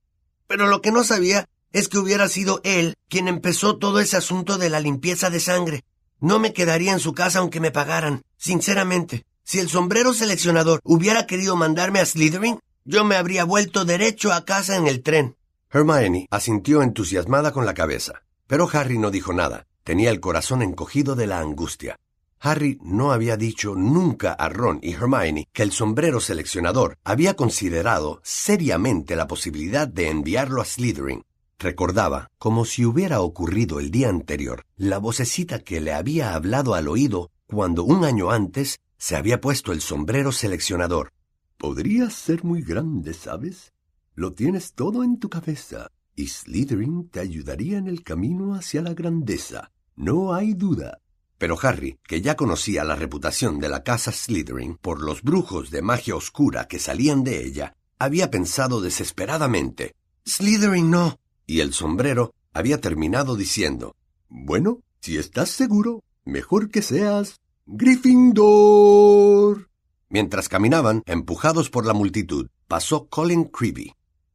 Pero 0.48 0.66
lo 0.66 0.82
que 0.82 0.90
no 0.90 1.04
sabía 1.04 1.48
es 1.76 1.90
que 1.90 1.98
hubiera 1.98 2.26
sido 2.30 2.62
él 2.64 2.94
quien 3.06 3.28
empezó 3.28 3.76
todo 3.76 4.00
ese 4.00 4.16
asunto 4.16 4.56
de 4.56 4.70
la 4.70 4.80
limpieza 4.80 5.28
de 5.28 5.40
sangre. 5.40 5.84
No 6.20 6.38
me 6.38 6.54
quedaría 6.54 6.94
en 6.94 7.00
su 7.00 7.12
casa 7.12 7.40
aunque 7.40 7.60
me 7.60 7.70
pagaran, 7.70 8.22
sinceramente. 8.38 9.26
Si 9.44 9.58
el 9.58 9.68
sombrero 9.68 10.14
seleccionador 10.14 10.80
hubiera 10.84 11.26
querido 11.26 11.54
mandarme 11.54 12.00
a 12.00 12.06
Slytherin, 12.06 12.60
yo 12.86 13.04
me 13.04 13.16
habría 13.16 13.44
vuelto 13.44 13.84
derecho 13.84 14.32
a 14.32 14.46
casa 14.46 14.76
en 14.76 14.86
el 14.86 15.02
tren. 15.02 15.36
Hermione 15.70 16.26
asintió 16.30 16.80
entusiasmada 16.80 17.52
con 17.52 17.66
la 17.66 17.74
cabeza, 17.74 18.22
pero 18.46 18.66
Harry 18.72 18.98
no 18.98 19.10
dijo 19.10 19.34
nada. 19.34 19.66
Tenía 19.84 20.08
el 20.08 20.20
corazón 20.20 20.62
encogido 20.62 21.14
de 21.14 21.26
la 21.26 21.40
angustia. 21.40 21.96
Harry 22.40 22.78
no 22.80 23.12
había 23.12 23.36
dicho 23.36 23.74
nunca 23.74 24.32
a 24.32 24.48
Ron 24.48 24.78
y 24.82 24.94
Hermione 24.94 25.46
que 25.52 25.62
el 25.62 25.72
sombrero 25.72 26.20
seleccionador 26.20 26.96
había 27.04 27.34
considerado 27.34 28.22
seriamente 28.24 29.14
la 29.14 29.26
posibilidad 29.26 29.86
de 29.86 30.08
enviarlo 30.08 30.62
a 30.62 30.64
Slytherin. 30.64 31.25
Recordaba, 31.58 32.28
como 32.38 32.64
si 32.64 32.84
hubiera 32.84 33.20
ocurrido 33.20 33.80
el 33.80 33.90
día 33.90 34.10
anterior, 34.10 34.64
la 34.76 34.98
vocecita 34.98 35.58
que 35.60 35.80
le 35.80 35.92
había 35.92 36.34
hablado 36.34 36.74
al 36.74 36.88
oído 36.88 37.30
cuando 37.46 37.84
un 37.84 38.04
año 38.04 38.30
antes 38.30 38.80
se 38.98 39.16
había 39.16 39.40
puesto 39.40 39.72
el 39.72 39.80
sombrero 39.80 40.32
seleccionador. 40.32 41.12
Podrías 41.56 42.12
ser 42.12 42.44
muy 42.44 42.62
grande, 42.62 43.14
¿sabes? 43.14 43.72
Lo 44.14 44.32
tienes 44.32 44.74
todo 44.74 45.02
en 45.02 45.18
tu 45.18 45.30
cabeza, 45.30 45.90
y 46.14 46.28
Slytherin 46.28 47.08
te 47.08 47.20
ayudaría 47.20 47.78
en 47.78 47.86
el 47.86 48.02
camino 48.02 48.54
hacia 48.54 48.82
la 48.82 48.94
grandeza. 48.94 49.72
No 49.94 50.34
hay 50.34 50.54
duda. 50.54 51.00
Pero 51.38 51.58
Harry, 51.62 51.98
que 52.02 52.20
ya 52.20 52.36
conocía 52.36 52.84
la 52.84 52.96
reputación 52.96 53.60
de 53.60 53.68
la 53.68 53.82
casa 53.82 54.12
Slytherin 54.12 54.76
por 54.76 55.02
los 55.02 55.22
brujos 55.22 55.70
de 55.70 55.82
magia 55.82 56.16
oscura 56.16 56.66
que 56.66 56.78
salían 56.78 57.24
de 57.24 57.44
ella, 57.44 57.74
había 57.98 58.30
pensado 58.30 58.80
desesperadamente 58.80 59.94
Slytherin 60.26 60.90
no. 60.90 61.18
Y 61.46 61.60
el 61.60 61.72
sombrero 61.72 62.34
había 62.52 62.80
terminado 62.80 63.36
diciendo 63.36 63.94
Bueno, 64.28 64.80
si 65.00 65.16
estás 65.16 65.50
seguro, 65.50 66.02
mejor 66.24 66.70
que 66.70 66.82
seas 66.82 67.40
Gryffindor. 67.66 69.68
Mientras 70.08 70.48
caminaban, 70.48 71.02
empujados 71.06 71.70
por 71.70 71.86
la 71.86 71.92
multitud, 71.92 72.48
pasó 72.66 73.08
Colin 73.08 73.44
Creevy. 73.44 73.92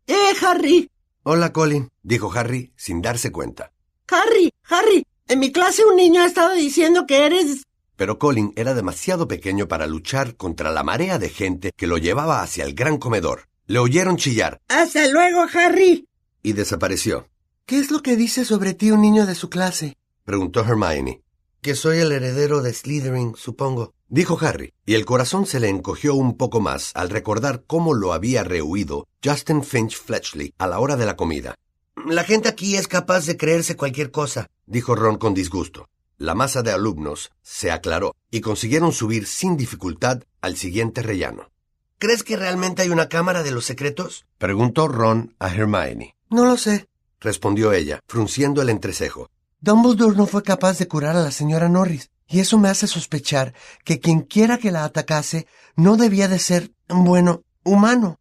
¡Eh, 0.08 0.34
Harry! 0.42 0.90
Hola, 1.24 1.54
Colin, 1.54 1.90
dijo 2.02 2.32
Harry 2.34 2.74
sin 2.76 3.02
darse 3.02 3.32
cuenta. 3.32 3.72
Harry, 4.10 4.52
Harry, 4.70 5.06
en 5.28 5.40
mi 5.40 5.52
clase 5.52 5.86
un 5.86 5.96
niño 5.96 6.22
ha 6.22 6.26
estado 6.26 6.54
diciendo 6.54 7.06
que 7.06 7.26
eres... 7.26 7.64
Pero 7.96 8.20
Colin 8.20 8.54
era 8.56 8.74
demasiado 8.74 9.28
pequeño 9.28 9.68
para 9.68 9.86
luchar 9.86 10.36
contra 10.36 10.72
la 10.72 10.84
marea 10.84 11.20
de 11.20 11.30
gente 11.30 11.72
que 11.76 11.88
lo 11.88 11.98
llevaba 11.98 12.42
hacia 12.42 12.64
el 12.64 12.74
gran 12.74 12.98
comedor. 12.98 13.48
Le 13.68 13.80
oyeron 13.80 14.18
chillar. 14.18 14.60
Hasta 14.70 15.08
luego, 15.08 15.46
Harry. 15.54 16.08
Y 16.44 16.54
desapareció. 16.54 17.28
¿Qué 17.66 17.80
es 17.80 17.92
lo 17.92 18.02
que 18.02 18.16
dice 18.16 18.46
sobre 18.46 18.74
ti 18.74 18.92
un 18.92 19.02
niño 19.02 19.26
de 19.26 19.36
su 19.36 19.50
clase? 19.50 19.98
preguntó 20.26 20.62
Hermione. 20.62 21.22
Que 21.62 21.76
soy 21.76 22.00
el 22.00 22.12
heredero 22.12 22.62
de 22.62 22.74
Slytherin, 22.74 23.36
supongo 23.36 23.94
dijo 24.12 24.38
Harry, 24.42 24.74
y 24.86 24.96
el 24.96 25.06
corazón 25.06 25.46
se 25.46 25.60
le 25.60 25.70
encogió 25.70 26.14
un 26.16 26.36
poco 26.36 26.60
más 26.60 26.92
al 26.96 27.10
recordar 27.10 27.64
cómo 27.66 27.94
lo 27.94 28.12
había 28.14 28.44
rehuido 28.44 29.08
Justin 29.24 29.64
Finch 29.64 29.98
Fletchley 29.98 30.54
a 30.58 30.68
la 30.68 30.80
hora 30.80 30.98
de 30.98 31.06
la 31.06 31.16
comida. 31.16 31.56
La 32.06 32.26
gente 32.26 32.50
aquí 32.50 32.76
es 32.76 32.88
capaz 32.88 33.26
de 33.26 33.38
creerse 33.38 33.78
cualquier 33.78 34.12
cosa, 34.12 34.50
dijo 34.66 34.96
Ron 34.96 35.18
con 35.18 35.34
disgusto. 35.34 35.90
La 36.18 36.36
masa 36.36 36.62
de 36.62 36.72
alumnos 36.72 37.32
se 37.42 37.72
aclaró 37.72 38.14
y 38.30 38.42
consiguieron 38.42 38.92
subir 38.92 39.26
sin 39.26 39.56
dificultad 39.56 40.22
al 40.42 40.58
siguiente 40.58 41.02
rellano. 41.02 41.50
¿Crees 41.98 42.24
que 42.24 42.36
realmente 42.36 42.82
hay 42.82 42.90
una 42.90 43.08
cámara 43.08 43.44
de 43.44 43.52
los 43.52 43.66
secretos? 43.66 44.26
preguntó 44.38 44.90
Ron 44.90 45.36
a 45.40 45.54
Hermione. 45.54 46.16
No 46.32 46.46
lo 46.46 46.58
sé, 46.58 46.88
respondió 47.20 47.74
ella, 47.74 48.00
frunciendo 48.08 48.62
el 48.62 48.70
entrecejo. 48.70 49.30
Dumbledore 49.60 50.18
no 50.18 50.26
fue 50.26 50.42
capaz 50.42 50.80
de 50.80 50.88
curar 50.88 51.16
a 51.16 51.22
la 51.22 51.32
señora 51.32 51.70
Norris. 51.70 52.10
Y 52.28 52.40
eso 52.40 52.58
me 52.58 52.70
hace 52.70 52.88
sospechar 52.88 53.54
que 53.84 54.00
quien 54.00 54.22
quiera 54.22 54.58
que 54.58 54.72
la 54.72 54.86
atacase 54.86 55.48
no 55.76 55.98
debía 55.98 56.30
de 56.30 56.40
ser, 56.40 56.72
bueno, 56.88 57.44
humano. 57.66 58.20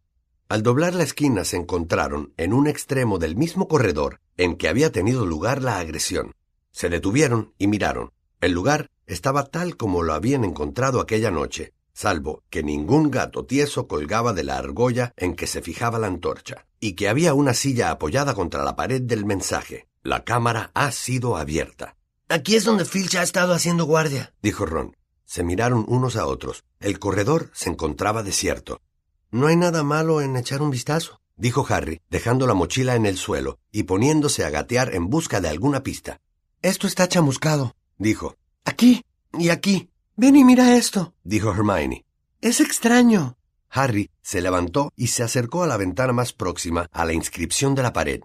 Al 0.49 0.63
doblar 0.63 0.93
la 0.93 1.03
esquina 1.03 1.45
se 1.45 1.55
encontraron 1.55 2.33
en 2.35 2.51
un 2.51 2.67
extremo 2.67 3.19
del 3.19 3.37
mismo 3.37 3.69
corredor 3.69 4.19
en 4.35 4.57
que 4.57 4.67
había 4.67 4.91
tenido 4.91 5.25
lugar 5.25 5.61
la 5.61 5.79
agresión. 5.79 6.35
Se 6.71 6.89
detuvieron 6.89 7.53
y 7.57 7.67
miraron. 7.67 8.11
El 8.41 8.51
lugar 8.51 8.89
estaba 9.07 9.45
tal 9.45 9.77
como 9.77 10.03
lo 10.03 10.13
habían 10.13 10.43
encontrado 10.43 10.99
aquella 10.99 11.31
noche, 11.31 11.73
salvo 11.93 12.43
que 12.49 12.63
ningún 12.63 13.11
gato 13.11 13.45
tieso 13.45 13.87
colgaba 13.87 14.33
de 14.33 14.43
la 14.43 14.57
argolla 14.57 15.13
en 15.15 15.35
que 15.35 15.47
se 15.47 15.61
fijaba 15.61 15.99
la 15.99 16.07
antorcha, 16.07 16.65
y 16.81 16.93
que 16.93 17.07
había 17.07 17.33
una 17.33 17.53
silla 17.53 17.91
apoyada 17.91 18.33
contra 18.33 18.63
la 18.65 18.75
pared 18.75 19.01
del 19.01 19.23
mensaje. 19.23 19.87
La 20.03 20.25
cámara 20.25 20.71
ha 20.73 20.91
sido 20.91 21.37
abierta. 21.37 21.95
Aquí 22.27 22.55
es 22.55 22.63
donde 22.65 22.85
Filch 22.85 23.15
ha 23.15 23.23
estado 23.23 23.53
haciendo 23.53 23.85
guardia, 23.85 24.33
dijo 24.41 24.65
Ron. 24.65 24.97
Se 25.23 25.43
miraron 25.43 25.85
unos 25.87 26.17
a 26.17 26.25
otros. 26.25 26.65
El 26.79 26.97
corredor 26.97 27.51
se 27.53 27.69
encontraba 27.69 28.23
desierto. 28.23 28.81
No 29.29 29.47
hay 29.47 29.55
nada 29.55 29.83
malo 29.83 30.21
en 30.21 30.35
echar 30.35 30.61
un 30.61 30.71
vistazo, 30.71 31.21
dijo 31.37 31.65
Harry, 31.69 32.01
dejando 32.09 32.47
la 32.47 32.55
mochila 32.55 32.95
en 32.95 33.05
el 33.05 33.17
suelo 33.17 33.59
y 33.71 33.83
poniéndose 33.83 34.43
a 34.43 34.49
gatear 34.49 34.93
en 34.95 35.09
busca 35.09 35.39
de 35.39 35.49
alguna 35.49 35.83
pista. 35.83 36.19
Esto 36.61 36.87
está 36.87 37.07
chamuscado, 37.07 37.75
dijo. 37.97 38.35
Aquí 38.65 39.05
y 39.37 39.49
aquí. 39.49 39.91
Ven 40.17 40.35
y 40.35 40.43
mira 40.43 40.75
esto, 40.75 41.13
dijo 41.23 41.51
Hermione. 41.51 42.05
Es 42.41 42.59
extraño. 42.59 43.37
Harry 43.71 44.09
se 44.21 44.41
levantó 44.41 44.91
y 44.95 45.07
se 45.07 45.23
acercó 45.23 45.63
a 45.63 45.67
la 45.67 45.77
ventana 45.77 46.13
más 46.13 46.33
próxima 46.33 46.87
a 46.91 47.05
la 47.05 47.13
inscripción 47.13 47.73
de 47.73 47.83
la 47.83 47.93
pared. 47.93 48.21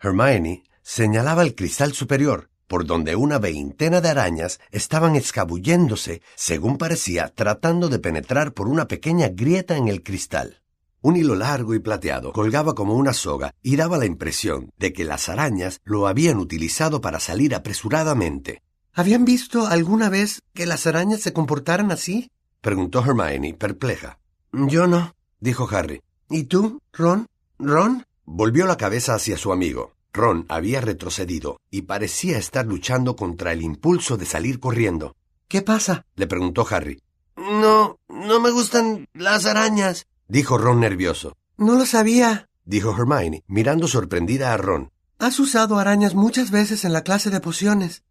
Hermione 0.00 0.64
señalaba 0.82 1.42
el 1.42 1.54
cristal 1.54 1.92
superior, 1.92 2.48
por 2.66 2.86
donde 2.86 3.16
una 3.16 3.38
veintena 3.38 4.00
de 4.00 4.08
arañas 4.08 4.60
estaban 4.70 5.16
escabulléndose, 5.16 6.22
según 6.34 6.78
parecía, 6.78 7.32
tratando 7.34 7.88
de 7.88 7.98
penetrar 7.98 8.52
por 8.52 8.68
una 8.68 8.88
pequeña 8.88 9.28
grieta 9.28 9.76
en 9.76 9.88
el 9.88 10.02
cristal. 10.02 10.62
Un 11.00 11.16
hilo 11.16 11.34
largo 11.34 11.74
y 11.74 11.78
plateado 11.78 12.32
colgaba 12.32 12.74
como 12.74 12.94
una 12.94 13.12
soga 13.12 13.54
y 13.62 13.76
daba 13.76 13.98
la 13.98 14.06
impresión 14.06 14.70
de 14.78 14.92
que 14.92 15.04
las 15.04 15.28
arañas 15.28 15.80
lo 15.84 16.08
habían 16.08 16.38
utilizado 16.38 17.00
para 17.00 17.20
salir 17.20 17.54
apresuradamente. 17.54 18.62
¿Habían 18.92 19.24
visto 19.24 19.66
alguna 19.66 20.08
vez 20.08 20.42
que 20.54 20.66
las 20.66 20.86
arañas 20.86 21.20
se 21.20 21.32
comportaran 21.32 21.92
así? 21.92 22.30
preguntó 22.60 23.00
Hermione, 23.00 23.54
perpleja. 23.54 24.18
Yo 24.52 24.86
no, 24.86 25.14
dijo 25.40 25.68
Harry. 25.70 26.02
¿Y 26.30 26.44
tú, 26.44 26.80
Ron? 26.92 27.26
¿Ron? 27.58 28.06
Volvió 28.24 28.66
la 28.66 28.76
cabeza 28.76 29.14
hacia 29.14 29.36
su 29.36 29.52
amigo. 29.52 29.92
Ron 30.12 30.46
había 30.48 30.80
retrocedido 30.80 31.60
y 31.70 31.82
parecía 31.82 32.38
estar 32.38 32.66
luchando 32.66 33.16
contra 33.16 33.52
el 33.52 33.62
impulso 33.62 34.16
de 34.16 34.26
salir 34.26 34.58
corriendo. 34.60 35.16
¿Qué 35.48 35.62
pasa? 35.62 36.04
le 36.16 36.26
preguntó 36.26 36.66
Harry. 36.70 37.02
No, 37.36 37.98
no 38.08 38.40
me 38.40 38.50
gustan 38.50 39.06
las 39.14 39.46
arañas, 39.46 40.06
dijo 40.26 40.58
Ron 40.58 40.80
nervioso. 40.80 41.36
No 41.56 41.74
lo 41.76 41.86
sabía, 41.86 42.48
dijo 42.64 42.90
Hermione, 42.90 43.44
mirando 43.46 43.88
sorprendida 43.88 44.52
a 44.52 44.56
Ron. 44.56 44.90
Has 45.18 45.40
usado 45.40 45.78
arañas 45.78 46.14
muchas 46.14 46.50
veces 46.50 46.84
en 46.84 46.92
la 46.92 47.02
clase 47.02 47.30
de 47.30 47.40
pociones. 47.40 48.02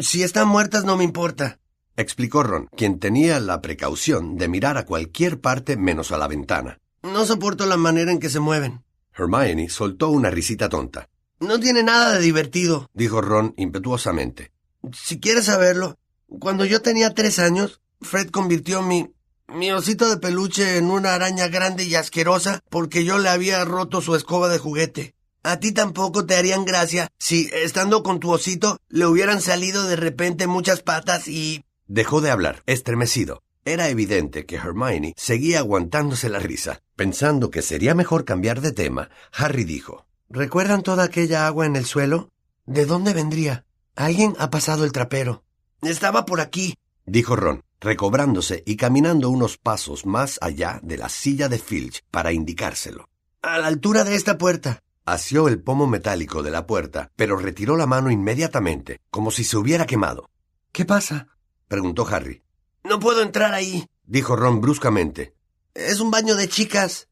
Si 0.00 0.22
están 0.22 0.48
muertas 0.48 0.84
no 0.84 0.96
me 0.96 1.04
importa, 1.04 1.58
explicó 1.96 2.42
Ron, 2.42 2.68
quien 2.76 2.98
tenía 2.98 3.40
la 3.40 3.60
precaución 3.60 4.36
de 4.36 4.48
mirar 4.48 4.76
a 4.78 4.86
cualquier 4.86 5.40
parte 5.40 5.76
menos 5.76 6.12
a 6.12 6.18
la 6.18 6.28
ventana. 6.28 6.78
No 7.02 7.24
soporto 7.24 7.66
la 7.66 7.76
manera 7.76 8.12
en 8.12 8.18
que 8.18 8.30
se 8.30 8.40
mueven. 8.40 8.82
Hermione 9.14 9.68
soltó 9.68 10.08
una 10.08 10.30
risita 10.30 10.68
tonta. 10.68 11.08
No 11.40 11.60
tiene 11.60 11.82
nada 11.82 12.14
de 12.14 12.20
divertido, 12.20 12.88
dijo 12.94 13.20
Ron 13.20 13.54
impetuosamente. 13.56 14.52
Si 14.92 15.20
quieres 15.20 15.46
saberlo, 15.46 15.98
cuando 16.38 16.64
yo 16.64 16.82
tenía 16.82 17.14
tres 17.14 17.38
años, 17.38 17.80
Fred 18.00 18.30
convirtió 18.30 18.82
mi 18.82 19.10
mi 19.48 19.70
osito 19.70 20.10
de 20.10 20.16
peluche 20.16 20.76
en 20.76 20.90
una 20.90 21.14
araña 21.14 21.46
grande 21.46 21.84
y 21.84 21.94
asquerosa 21.94 22.60
porque 22.68 23.04
yo 23.04 23.18
le 23.18 23.28
había 23.28 23.64
roto 23.64 24.00
su 24.00 24.16
escoba 24.16 24.48
de 24.48 24.58
juguete. 24.58 25.14
A 25.44 25.60
ti 25.60 25.70
tampoco 25.70 26.26
te 26.26 26.34
harían 26.34 26.64
gracia 26.64 27.08
si, 27.18 27.48
estando 27.52 28.02
con 28.02 28.18
tu 28.18 28.32
osito, 28.32 28.78
le 28.88 29.06
hubieran 29.06 29.40
salido 29.40 29.84
de 29.84 29.96
repente 29.96 30.48
muchas 30.48 30.82
patas 30.82 31.28
y... 31.28 31.64
Dejó 31.88 32.20
de 32.20 32.30
hablar, 32.30 32.62
estremecido. 32.66 33.42
Era 33.64 33.88
evidente 33.88 34.44
que 34.44 34.56
Hermione 34.56 35.14
seguía 35.16 35.60
aguantándose 35.60 36.28
la 36.28 36.40
risa. 36.40 36.80
Pensando 36.96 37.50
que 37.50 37.62
sería 37.62 37.94
mejor 37.94 38.24
cambiar 38.24 38.60
de 38.60 38.72
tema, 38.72 39.08
Harry 39.32 39.64
dijo, 39.64 40.06
¿Recuerdan 40.28 40.82
toda 40.82 41.04
aquella 41.04 41.46
agua 41.46 41.66
en 41.66 41.76
el 41.76 41.84
suelo? 41.84 42.30
¿De 42.64 42.86
dónde 42.86 43.12
vendría? 43.12 43.64
Alguien 43.94 44.34
ha 44.38 44.50
pasado 44.50 44.84
el 44.84 44.92
trapero. 44.92 45.44
Estaba 45.82 46.26
por 46.26 46.40
aquí, 46.40 46.74
dijo 47.04 47.36
Ron, 47.36 47.62
recobrándose 47.80 48.64
y 48.66 48.76
caminando 48.76 49.30
unos 49.30 49.56
pasos 49.56 50.06
más 50.06 50.38
allá 50.40 50.80
de 50.82 50.96
la 50.96 51.08
silla 51.08 51.48
de 51.48 51.58
Filch 51.58 52.02
para 52.10 52.32
indicárselo. 52.32 53.08
A 53.42 53.58
la 53.58 53.68
altura 53.68 54.02
de 54.02 54.16
esta 54.16 54.38
puerta. 54.38 54.82
Asió 55.04 55.46
el 55.46 55.62
pomo 55.62 55.86
metálico 55.86 56.42
de 56.42 56.50
la 56.50 56.66
puerta, 56.66 57.12
pero 57.14 57.36
retiró 57.36 57.76
la 57.76 57.86
mano 57.86 58.10
inmediatamente, 58.10 59.00
como 59.10 59.30
si 59.30 59.44
se 59.44 59.56
hubiera 59.56 59.86
quemado. 59.86 60.28
¿Qué 60.72 60.84
pasa? 60.84 61.28
Preguntó 61.68 62.06
Harry. 62.06 62.42
No 62.84 63.00
puedo 63.00 63.22
entrar 63.22 63.54
ahí, 63.54 63.86
dijo 64.04 64.36
Ron 64.36 64.60
bruscamente. 64.60 65.34
Es 65.74 66.00
un 66.00 66.10
baño 66.10 66.36
de 66.36 66.48
chicas. 66.48 67.08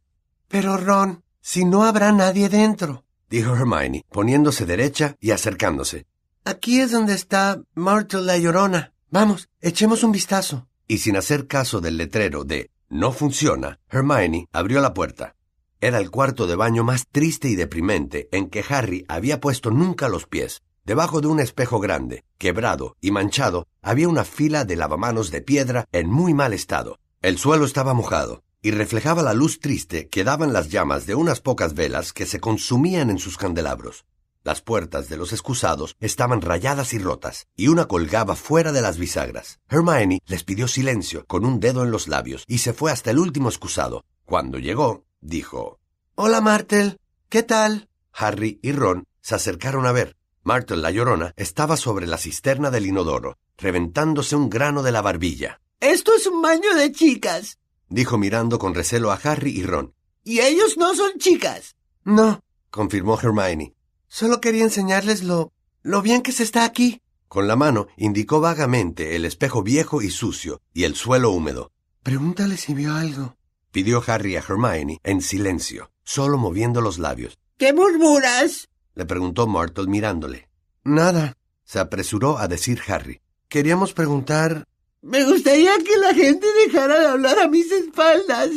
Pero 0.49 0.77
Ron, 0.77 1.23
si 1.41 1.65
no 1.65 1.85
habrá 1.85 2.13
nadie 2.13 2.49
dentro, 2.49 3.05
dijo 3.29 3.55
Hermione, 3.55 4.05
poniéndose 4.11 4.67
derecha 4.67 5.17
y 5.21 5.33
acercándose. 5.33 6.07
Aquí 6.45 6.81
es 6.81 6.93
donde 6.93 7.15
está 7.15 7.63
Myrtle 7.75 8.23
la 8.23 8.39
Llorona. 8.39 8.93
Vamos, 9.11 9.49
echemos 9.61 10.03
un 10.05 10.13
vistazo. 10.13 10.69
Y 10.87 10.99
sin 10.99 11.17
hacer 11.17 11.47
caso 11.47 11.81
del 11.81 11.97
letrero 11.97 12.45
de 12.45 12.71
No 12.89 13.13
funciona, 13.13 13.81
Hermione 13.91 14.49
abrió 14.53 14.81
la 14.81 14.95
puerta. 14.95 15.35
Era 15.81 15.99
el 15.99 16.11
cuarto 16.11 16.47
de 16.47 16.57
baño 16.57 16.85
más 16.85 17.07
triste 17.11 17.49
y 17.49 17.57
deprimente 17.57 18.29
en 18.33 18.49
que 18.49 18.65
Harry 18.69 19.05
había 19.09 19.41
puesto 19.41 19.71
nunca 19.71 20.09
los 20.09 20.27
pies. 20.27 20.63
Debajo 20.87 21.23
de 21.23 21.29
un 21.29 21.41
espejo 21.41 21.81
grande, 21.81 22.25
quebrado 22.37 22.99
y 23.01 23.11
manchado, 23.11 23.67
había 23.81 24.07
una 24.07 24.23
fila 24.23 24.67
de 24.67 24.77
lavamanos 24.77 25.31
de 25.31 25.41
piedra 25.41 25.87
en 25.93 26.11
muy 26.11 26.35
mal 26.35 26.53
estado. 26.53 26.99
El 27.23 27.39
suelo 27.39 27.65
estaba 27.65 27.95
mojado 27.95 28.43
y 28.61 28.71
reflejaba 28.71 29.23
la 29.23 29.33
luz 29.33 29.61
triste 29.61 30.09
que 30.09 30.25
daban 30.25 30.53
las 30.53 30.69
llamas 30.69 31.07
de 31.07 31.15
unas 31.15 31.41
pocas 31.41 31.73
velas 31.73 32.13
que 32.13 32.27
se 32.27 32.39
consumían 32.39 33.09
en 33.09 33.19
sus 33.19 33.39
candelabros. 33.39 34.05
Las 34.43 34.61
puertas 34.61 35.09
de 35.09 35.17
los 35.17 35.33
excusados 35.33 35.97
estaban 36.01 36.43
rayadas 36.43 36.93
y 36.93 36.99
rotas, 36.99 37.47
y 37.57 37.69
una 37.69 37.87
colgaba 37.87 38.37
fuera 38.37 38.71
de 38.71 38.83
las 38.83 38.99
bisagras. 38.99 39.61
Hermione 39.71 40.21
les 40.27 40.45
pidió 40.45 40.69
silencio 40.69 41.25
con 41.25 41.47
un 41.47 41.61
dedo 41.61 41.83
en 41.83 41.93
los 41.93 42.09
labios 42.09 42.45
y 42.47 42.59
se 42.59 42.75
fue 42.75 42.93
hasta 42.93 43.11
el 43.11 43.19
último 43.19 43.49
excusado. 43.49 44.05
Cuando 44.27 44.59
llegó, 44.59 45.07
dijo 45.23 45.79
Hola, 46.15 46.43
Martel. 46.43 47.01
¿Qué 47.31 47.43
tal? 47.43 47.89
Harry 48.13 48.61
y 48.63 48.73
Ron 48.73 49.05
se 49.23 49.35
acercaron 49.35 49.87
a 49.87 49.93
ver. 49.93 50.15
Martel 50.45 50.83
la 50.83 50.91
llorona 50.91 51.33
estaba 51.37 51.79
sobre 51.79 52.07
la 52.07 52.19
cisterna 52.19 52.71
del 52.71 52.85
inodoro, 52.85 53.39
reventándose 53.57 54.37
un 54.37 54.51
grano 54.51 54.83
de 54.83 54.93
la 54.93 55.01
barbilla. 55.01 55.63
Esto 55.81 56.13
es 56.15 56.27
un 56.27 56.43
baño 56.43 56.75
de 56.75 56.93
chicas, 56.93 57.59
dijo 57.89 58.19
mirando 58.19 58.59
con 58.59 58.75
recelo 58.75 59.11
a 59.11 59.15
Harry 59.15 59.53
y 59.53 59.63
Ron. 59.63 59.95
Y 60.23 60.41
ellos 60.41 60.77
no 60.77 60.95
son 60.95 61.13
chicas. 61.19 61.77
No, 62.05 62.43
confirmó 62.71 63.19
Hermione. 63.19 63.75
Solo 64.07 64.43
quería 64.43 64.65
enseñarles 64.65 65.23
lo... 65.23 65.53
lo 65.83 66.03
bien 66.03 66.21
que 66.21 66.33
se 66.33 66.43
está 66.43 66.65
aquí. 66.65 67.01
Con 67.29 67.49
la 67.49 67.57
mano 67.57 67.87
indicó 67.97 68.41
vagamente 68.41 69.17
el 69.17 69.25
espejo 69.25 69.63
viejo 69.63 70.03
y 70.03 70.11
sucio 70.11 70.61
y 70.75 70.85
el 70.85 70.95
suelo 70.95 71.31
húmedo. 71.31 71.73
Pregúntale 72.03 72.59
si 72.59 72.75
vio 72.75 72.95
algo. 72.95 73.37
Pidió 73.73 74.05
Harry 74.07 74.37
a 74.37 74.41
Hermione 74.41 75.01
en 75.05 75.23
silencio, 75.23 75.91
solo 76.05 76.37
moviendo 76.37 76.83
los 76.83 76.99
labios. 76.99 77.39
¿Qué 77.57 77.73
murmuras? 77.73 78.69
Le 78.95 79.07
preguntó 79.07 79.47
Myrtle 79.47 79.87
mirándole. 79.87 80.49
Nada, 80.85 81.37
se 81.65 81.79
apresuró 81.79 82.39
a 82.39 82.49
decir 82.49 82.81
Harry. 82.89 83.21
Queríamos 83.49 83.93
preguntar... 83.93 84.67
Me 85.03 85.25
gustaría 85.25 85.77
que 85.79 85.99
la 85.99 86.15
gente 86.15 86.47
dejara 86.67 86.99
de 87.01 87.07
hablar 87.07 87.39
a 87.39 87.49
mis 87.49 87.71
espaldas, 87.71 88.51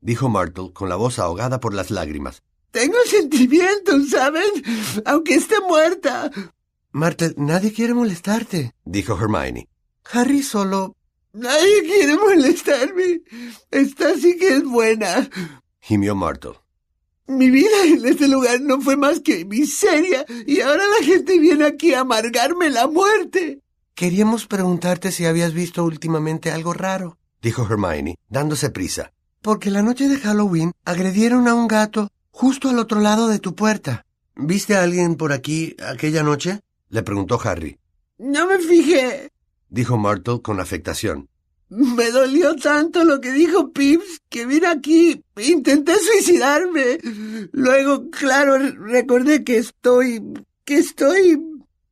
dijo 0.00 0.30
Myrtle 0.30 0.72
con 0.72 0.88
la 0.88 0.96
voz 0.96 1.18
ahogada 1.18 1.60
por 1.60 1.74
las 1.74 1.90
lágrimas. 1.90 2.42
Tengo 2.70 2.96
sentimientos, 3.06 4.10
¿sabes? 4.10 4.50
Aunque 5.04 5.34
esté 5.34 5.56
muerta. 5.60 6.30
Marta, 6.92 7.30
nadie 7.36 7.72
quiere 7.72 7.92
molestarte, 7.92 8.74
dijo 8.84 9.18
Hermione. 9.18 9.68
Harry 10.12 10.42
solo... 10.42 10.96
Nadie 11.32 11.82
quiere 11.82 12.16
molestarme. 12.16 13.20
Esta 13.70 14.14
sí 14.14 14.38
que 14.38 14.56
es 14.56 14.64
buena. 14.64 15.28
Gimió 15.80 16.16
Myrtle. 16.16 16.54
Mi 17.28 17.50
vida 17.50 17.84
en 17.84 18.04
este 18.06 18.28
lugar 18.28 18.60
no 18.60 18.80
fue 18.80 18.96
más 18.96 19.20
que 19.20 19.44
miseria 19.44 20.24
y 20.46 20.60
ahora 20.60 20.84
la 20.98 21.04
gente 21.04 21.38
viene 21.40 21.64
aquí 21.64 21.92
a 21.92 22.00
amargarme 22.00 22.70
la 22.70 22.86
muerte. 22.86 23.60
Queríamos 23.94 24.46
preguntarte 24.46 25.10
si 25.10 25.24
habías 25.24 25.52
visto 25.52 25.82
últimamente 25.84 26.52
algo 26.52 26.72
raro, 26.72 27.18
dijo 27.42 27.66
Hermione, 27.68 28.16
dándose 28.28 28.70
prisa. 28.70 29.12
Porque 29.42 29.70
la 29.70 29.82
noche 29.82 30.08
de 30.08 30.18
Halloween 30.18 30.72
agredieron 30.84 31.48
a 31.48 31.54
un 31.54 31.66
gato 31.66 32.10
justo 32.30 32.68
al 32.68 32.78
otro 32.78 33.00
lado 33.00 33.26
de 33.28 33.38
tu 33.38 33.54
puerta. 33.54 34.04
¿Viste 34.36 34.76
a 34.76 34.82
alguien 34.82 35.16
por 35.16 35.32
aquí 35.32 35.74
aquella 35.84 36.22
noche? 36.22 36.60
le 36.90 37.02
preguntó 37.02 37.40
Harry. 37.42 37.78
No 38.18 38.46
me 38.46 38.58
fijé, 38.58 39.32
dijo 39.68 39.98
Myrtle 39.98 40.42
con 40.42 40.60
afectación. 40.60 41.28
Me 41.68 42.10
dolió 42.10 42.54
tanto 42.54 43.04
lo 43.04 43.20
que 43.20 43.32
dijo 43.32 43.72
Pips 43.72 44.20
que 44.28 44.46
vine 44.46 44.68
aquí. 44.68 45.24
Intenté 45.36 45.94
suicidarme. 45.98 46.98
Luego, 47.52 48.08
claro, 48.10 48.56
recordé 48.58 49.42
que 49.42 49.58
estoy. 49.58 50.22
que 50.64 50.76
estoy. 50.76 51.38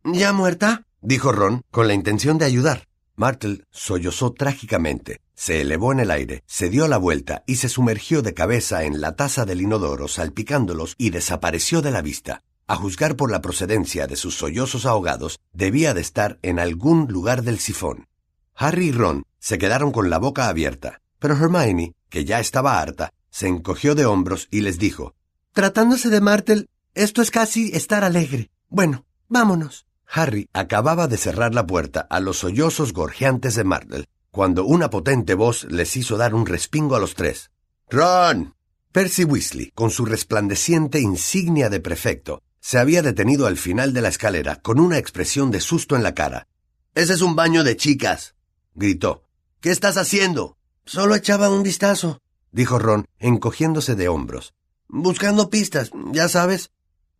¿Ya 0.04 0.32
muerta? 0.32 0.86
dijo 1.00 1.32
Ron, 1.32 1.62
con 1.70 1.88
la 1.88 1.94
intención 1.94 2.38
de 2.38 2.44
ayudar. 2.44 2.86
Martel 3.16 3.64
sollozó 3.70 4.32
trágicamente, 4.32 5.20
se 5.34 5.60
elevó 5.60 5.92
en 5.92 6.00
el 6.00 6.10
aire, 6.10 6.42
se 6.46 6.68
dio 6.68 6.88
la 6.88 6.96
vuelta 6.96 7.44
y 7.46 7.56
se 7.56 7.68
sumergió 7.68 8.22
de 8.22 8.34
cabeza 8.34 8.84
en 8.84 9.00
la 9.00 9.14
taza 9.14 9.44
del 9.44 9.60
inodoro 9.60 10.08
salpicándolos 10.08 10.94
y 10.98 11.10
desapareció 11.10 11.80
de 11.80 11.92
la 11.92 12.02
vista. 12.02 12.42
A 12.66 12.76
juzgar 12.76 13.14
por 13.16 13.30
la 13.30 13.40
procedencia 13.40 14.06
de 14.06 14.16
sus 14.16 14.36
sollozos 14.36 14.86
ahogados, 14.86 15.38
debía 15.52 15.94
de 15.94 16.00
estar 16.00 16.38
en 16.42 16.58
algún 16.58 17.06
lugar 17.08 17.42
del 17.42 17.58
sifón. 17.58 18.08
Harry 18.54 18.88
y 18.88 18.92
Ron 18.92 19.24
se 19.44 19.58
quedaron 19.58 19.92
con 19.92 20.08
la 20.08 20.16
boca 20.16 20.48
abierta, 20.48 21.02
pero 21.18 21.34
Hermione, 21.34 21.92
que 22.08 22.24
ya 22.24 22.40
estaba 22.40 22.80
harta, 22.80 23.12
se 23.28 23.46
encogió 23.46 23.94
de 23.94 24.06
hombros 24.06 24.48
y 24.50 24.62
les 24.62 24.78
dijo 24.78 25.14
Tratándose 25.52 26.08
de 26.08 26.22
Martel, 26.22 26.70
esto 26.94 27.20
es 27.20 27.30
casi 27.30 27.70
estar 27.74 28.04
alegre. 28.04 28.48
Bueno, 28.70 29.04
vámonos. 29.28 29.84
Harry 30.06 30.48
acababa 30.54 31.08
de 31.08 31.18
cerrar 31.18 31.54
la 31.54 31.66
puerta 31.66 32.06
a 32.08 32.20
los 32.20 32.38
sollozos 32.38 32.94
gorjeantes 32.94 33.54
de 33.54 33.64
Martel, 33.64 34.06
cuando 34.30 34.64
una 34.64 34.88
potente 34.88 35.34
voz 35.34 35.64
les 35.64 35.94
hizo 35.98 36.16
dar 36.16 36.34
un 36.34 36.46
respingo 36.46 36.96
a 36.96 37.00
los 37.00 37.14
tres. 37.14 37.50
¡Ron! 37.90 38.54
Percy 38.92 39.24
Weasley, 39.24 39.72
con 39.74 39.90
su 39.90 40.06
resplandeciente 40.06 41.00
insignia 41.00 41.68
de 41.68 41.80
prefecto, 41.80 42.40
se 42.60 42.78
había 42.78 43.02
detenido 43.02 43.46
al 43.46 43.58
final 43.58 43.92
de 43.92 44.00
la 44.00 44.08
escalera 44.08 44.56
con 44.62 44.80
una 44.80 44.96
expresión 44.96 45.50
de 45.50 45.60
susto 45.60 45.96
en 45.96 46.02
la 46.02 46.14
cara. 46.14 46.48
Ese 46.94 47.12
es 47.12 47.20
un 47.20 47.36
baño 47.36 47.62
de 47.62 47.76
chicas, 47.76 48.36
gritó. 48.74 49.23
¿Qué 49.64 49.70
estás 49.70 49.96
haciendo? 49.96 50.58
Solo 50.84 51.14
echaba 51.14 51.48
un 51.48 51.62
vistazo, 51.62 52.20
dijo 52.52 52.78
Ron, 52.78 53.06
encogiéndose 53.18 53.94
de 53.94 54.08
hombros. 54.08 54.52
Buscando 54.88 55.48
pistas, 55.48 55.90
ya 56.12 56.28
sabes. 56.28 56.70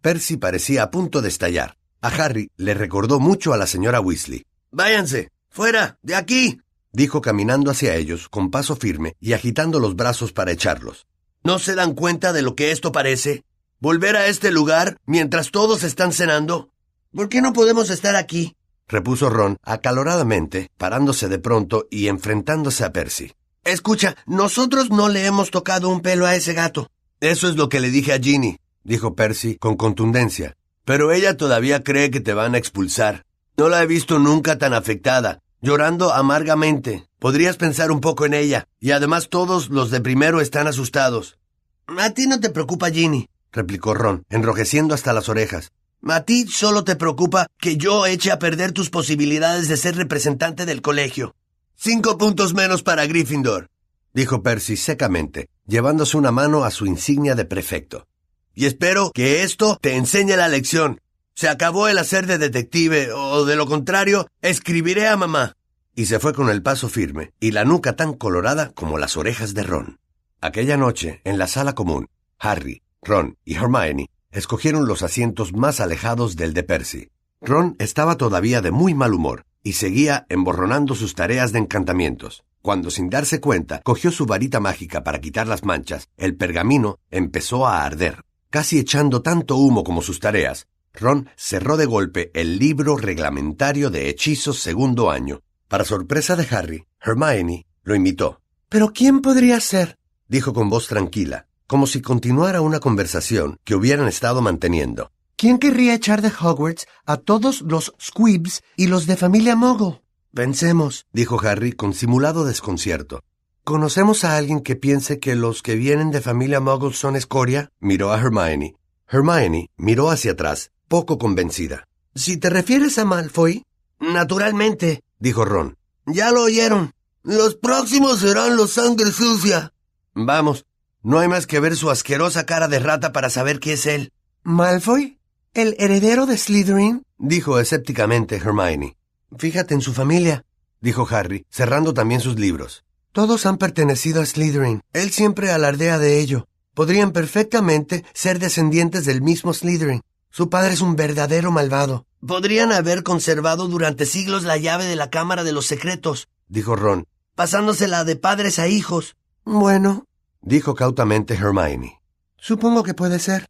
Percy 0.03 0.37
parecía 0.37 0.83
a 0.83 0.91
punto 0.91 1.23
de 1.23 1.31
estallar. 1.31 1.79
A 2.03 2.09
Harry 2.09 2.51
le 2.59 2.75
recordó 2.75 3.19
mucho 3.19 3.55
a 3.55 3.57
la 3.57 3.67
señora 3.67 4.03
Weasley. 4.03 4.45
Váyanse, 4.71 5.31
fuera, 5.49 5.97
de 6.03 6.17
aquí, 6.17 6.61
dijo 6.93 7.23
caminando 7.23 7.71
hacia 7.71 7.95
ellos 7.97 8.29
con 8.29 8.51
paso 8.51 8.77
firme 8.77 9.17
y 9.21 9.33
agitando 9.33 9.81
los 9.81 9.97
brazos 9.97 10.35
para 10.35 10.53
echarlos. 10.53 11.07
¿No 11.45 11.59
se 11.59 11.75
dan 11.75 11.95
cuenta 11.95 12.35
de 12.35 12.43
lo 12.43 12.55
que 12.57 12.73
esto 12.73 12.93
parece? 12.93 13.43
¿Volver 13.81 14.17
a 14.17 14.27
este 14.27 14.51
lugar 14.51 14.99
mientras 15.07 15.51
todos 15.51 15.83
están 15.83 16.13
cenando? 16.13 16.69
¿Por 17.11 17.31
qué 17.31 17.41
no 17.41 17.55
podemos 17.55 17.89
estar 17.89 18.17
aquí? 18.17 18.55
Repuso 18.89 19.31
Ron 19.31 19.57
acaloradamente, 19.63 20.71
parándose 20.77 21.29
de 21.29 21.39
pronto 21.39 21.87
y 21.91 22.09
enfrentándose 22.09 22.85
a 22.85 22.93
Percy. 22.93 23.33
Escucha, 23.65 24.17
nosotros 24.27 24.91
no 24.91 25.09
le 25.09 25.27
hemos 25.27 25.51
tocado 25.51 25.89
un 25.89 26.01
pelo 26.01 26.27
a 26.27 26.35
ese 26.35 26.53
gato. 26.53 26.91
Eso 27.21 27.49
es 27.49 27.57
lo 27.57 27.69
que 27.69 27.81
le 27.81 27.91
dije 27.91 28.13
a 28.13 28.19
Ginny, 28.19 28.59
dijo 28.83 29.15
Percy 29.15 29.57
con 29.57 29.77
contundencia. 29.77 30.57
Pero 30.85 31.13
ella 31.13 31.37
todavía 31.37 31.83
cree 31.83 32.11
que 32.11 32.21
te 32.21 32.35
van 32.35 32.55
a 32.55 32.59
expulsar. 32.59 33.25
No 33.57 33.69
la 33.69 33.83
he 33.83 33.87
visto 33.87 34.19
nunca 34.19 34.59
tan 34.59 34.75
afectada, 34.75 35.41
llorando 35.63 36.13
amargamente. 36.13 37.07
Podrías 37.19 37.57
pensar 37.57 37.91
un 37.91 38.01
poco 38.01 38.27
en 38.27 38.35
ella. 38.35 38.69
Y 38.81 38.91
además 38.91 39.31
todos 39.31 39.71
los 39.71 39.91
de 39.91 40.03
primero 40.03 40.43
están 40.43 40.67
asustados. 40.67 41.39
A 41.87 42.11
ti 42.11 42.27
no 42.27 42.41
te 42.41 42.51
preocupa, 42.51 42.91
Ginny, 42.91 43.31
replicó 43.51 43.95
Ron, 43.95 44.25
enrojeciendo 44.29 44.95
hasta 44.95 45.15
las 45.15 45.31
orejas. 45.31 45.73
A 46.07 46.21
ti 46.21 46.47
solo 46.47 46.85
te 46.85 46.97
preocupa 46.97 47.47
que 47.59 47.79
yo 47.79 48.05
eche 48.05 48.31
a 48.31 48.39
perder 48.39 48.73
tus 48.73 48.91
posibilidades 48.91 49.69
de 49.69 49.79
ser 49.79 49.97
representante 49.97 50.67
del 50.67 50.83
colegio. 50.83 51.35
Cinco 51.77 52.19
puntos 52.19 52.53
menos 52.53 52.83
para 52.83 53.07
Gryffindor, 53.07 53.71
dijo 54.13 54.43
Percy 54.43 54.77
secamente, 54.77 55.49
llevándose 55.67 56.19
una 56.19 56.31
mano 56.31 56.65
a 56.65 56.71
su 56.71 56.85
insignia 56.85 57.35
de 57.35 57.47
prefecto. 57.47 58.07
Y 58.55 58.67
espero 58.67 59.13
que 59.15 59.43
esto 59.45 59.79
te 59.81 59.97
enseñe 59.97 60.37
la 60.37 60.49
lección. 60.49 61.01
Se 61.35 61.49
acabó 61.49 61.89
el 61.89 61.99
hacer 61.99 62.27
de 62.27 62.37
detective, 62.37 63.11
o 63.13 63.47
de 63.47 63.57
lo 63.57 63.67
contrario, 63.67 64.29
escribiré 64.43 65.09
a 65.09 65.17
mamá. 65.17 65.57
Y 65.97 66.05
se 66.05 66.21
fue 66.21 66.35
con 66.35 66.51
el 66.51 66.63
paso 66.63 66.91
firme 66.91 67.33
y 67.41 67.53
la 67.53 67.65
nuca 67.65 67.97
tan 67.97 68.13
colorada 68.13 68.73
como 68.73 68.99
las 68.99 69.17
orejas 69.17 69.55
de 69.55 69.63
Ron. 69.63 69.99
Aquella 70.43 70.77
noche, 70.77 71.23
en 71.25 71.39
la 71.39 71.47
sala 71.47 71.75
común, 71.75 72.09
Harry, 72.39 72.83
Ron 73.03 73.39
y 73.45 73.55
Hermione 73.55 74.11
escogieron 74.35 74.87
los 74.87 75.03
asientos 75.03 75.55
más 75.55 75.81
alejados 75.81 76.37
del 76.37 76.53
de 76.53 76.63
Percy. 76.65 77.09
Ron 77.41 77.77
estaba 77.79 78.17
todavía 78.17 78.61
de 78.61 78.71
muy 78.71 78.95
mal 78.95 79.15
humor 79.15 79.47
y 79.63 79.75
seguía 79.75 80.27
emborronando 80.29 80.95
sus 80.95 81.15
tareas 81.15 81.53
de 81.53 81.61
encantamientos. 81.61 82.45
Cuando 82.61 82.91
sin 82.91 83.11
darse 83.11 83.41
cuenta 83.41 83.81
cogió 83.83 84.11
su 84.11 84.27
varita 84.27 84.61
mágica 84.61 85.05
para 85.05 85.21
quitar 85.21 85.47
las 85.47 85.65
manchas, 85.65 86.09
el 86.17 86.37
pergamino 86.37 86.99
empezó 87.11 87.67
a 87.67 87.85
arder. 87.85 88.25
Casi 88.51 88.79
echando 88.79 89.23
tanto 89.23 89.57
humo 89.57 89.85
como 89.85 90.03
sus 90.03 90.21
tareas, 90.21 90.67
Ron 90.95 91.29
cerró 91.37 91.77
de 91.77 91.87
golpe 91.87 92.31
el 92.35 92.59
libro 92.59 92.97
reglamentario 92.97 93.91
de 93.91 94.09
hechizos 94.09 94.61
segundo 94.61 95.11
año. 95.11 95.41
Para 95.69 95.85
sorpresa 95.85 96.37
de 96.37 96.47
Harry, 96.51 96.87
Hermione 97.01 97.67
lo 97.83 97.95
imitó. 97.95 98.41
¿Pero 98.69 98.93
quién 98.93 99.21
podría 99.21 99.61
ser? 99.61 99.99
dijo 100.29 100.55
con 100.55 100.71
voz 100.71 100.89
tranquila, 100.89 101.47
como 101.67 101.87
si 101.87 102.01
continuara 102.01 102.61
una 102.61 102.81
conversación 102.81 103.59
que 103.65 103.75
hubieran 103.75 104.09
estado 104.09 104.43
manteniendo. 104.43 105.11
¿Quién 105.37 105.59
querría 105.59 105.95
echar 105.95 106.23
de 106.23 106.29
Hogwarts 106.29 106.87
a 107.07 107.17
todos 107.17 107.63
los 107.63 107.95
Squibs 108.01 108.63
y 108.77 108.87
los 108.87 109.07
de 109.07 109.17
familia 109.17 109.57
Mogul? 109.57 110.01
Pensemos, 110.33 111.07
dijo 111.13 111.41
Harry 111.41 111.73
con 111.73 111.95
simulado 111.95 112.45
desconcierto. 112.45 113.23
¿Conocemos 113.65 114.25
a 114.25 114.37
alguien 114.37 114.61
que 114.61 114.77
piense 114.77 115.19
que 115.19 115.35
los 115.35 115.63
que 115.63 115.75
vienen 115.75 116.11
de 116.11 116.21
familia 116.21 116.61
Muggle 116.61 116.93
son 116.93 117.17
escoria? 117.17 117.71
Miró 117.81 118.13
a 118.13 118.19
Hermione. 118.19 118.77
Hermione 119.09 119.71
miró 119.77 120.11
hacia 120.11 120.33
atrás, 120.33 120.71
poco 120.89 121.19
convencida. 121.19 121.87
Si 122.15 122.37
te 122.37 122.51
refieres 122.51 122.99
a 122.99 123.05
Malfoy. 123.05 123.65
Naturalmente, 124.01 125.03
dijo 125.19 125.45
Ron. 125.45 125.79
Ya 126.05 126.31
lo 126.31 126.43
oyeron. 126.43 126.93
Los 127.23 127.55
próximos 127.55 128.21
serán 128.21 128.57
los 128.57 128.73
sangre 128.73 129.11
sucia. 129.11 129.73
Vamos, 130.13 130.67
no 131.05 131.19
hay 131.19 131.29
más 131.29 131.47
que 131.47 131.61
ver 131.61 131.77
su 131.77 131.91
asquerosa 131.91 132.47
cara 132.47 132.67
de 132.67 132.79
rata 132.79 133.13
para 133.13 133.29
saber 133.29 133.61
qué 133.61 133.75
es 133.75 133.85
él. 133.85 134.11
¿Malfoy? 134.43 135.19
¿El 135.53 135.77
heredero 135.79 136.25
de 136.25 136.39
Slytherin? 136.39 137.05
dijo 137.19 137.61
escépticamente 137.61 138.37
Hermione. 138.37 138.97
Fíjate 139.39 139.75
en 139.75 139.83
su 139.83 139.93
familia, 139.93 140.45
dijo 140.81 141.07
Harry, 141.11 141.45
cerrando 141.51 141.93
también 141.93 142.23
sus 142.23 142.39
libros. 142.39 142.85
Todos 143.13 143.45
han 143.45 143.59
pertenecido 143.59 144.23
a 144.23 144.27
Slytherin. 144.27 144.83
Él 144.95 145.11
siempre 145.11 145.53
alardea 145.53 145.99
de 145.99 146.21
ello. 146.21 146.49
Podrían 146.73 147.13
perfectamente 147.13 148.05
ser 148.15 148.39
descendientes 148.39 149.05
del 149.05 149.21
mismo 149.21 149.53
Slytherin. 149.53 150.03
Su 150.31 150.49
padre 150.49 150.73
es 150.73 150.81
un 150.81 150.97
verdadero 150.97 151.53
malvado. 151.53 152.07
Podrían 152.27 152.73
haber 152.73 153.03
conservado 153.03 153.69
durante 153.69 154.07
siglos 154.07 154.45
la 154.45 154.57
llave 154.57 154.87
de 154.87 154.97
la 154.97 155.11
Cámara 155.11 155.45
de 155.45 155.53
los 155.53 155.67
Secretos, 155.67 156.29
dijo 156.49 156.75
Ron, 156.75 157.07
pasándosela 157.35 158.05
de 158.05 158.17
padres 158.17 158.59
a 158.59 158.69
hijos. 158.69 159.17
Bueno, 159.45 160.07
dijo 160.45 160.75
cautamente 160.75 161.35
Hermione. 161.35 162.01
Supongo 162.37 162.83
que 162.83 162.95
puede 162.95 163.19
ser. 163.19 163.47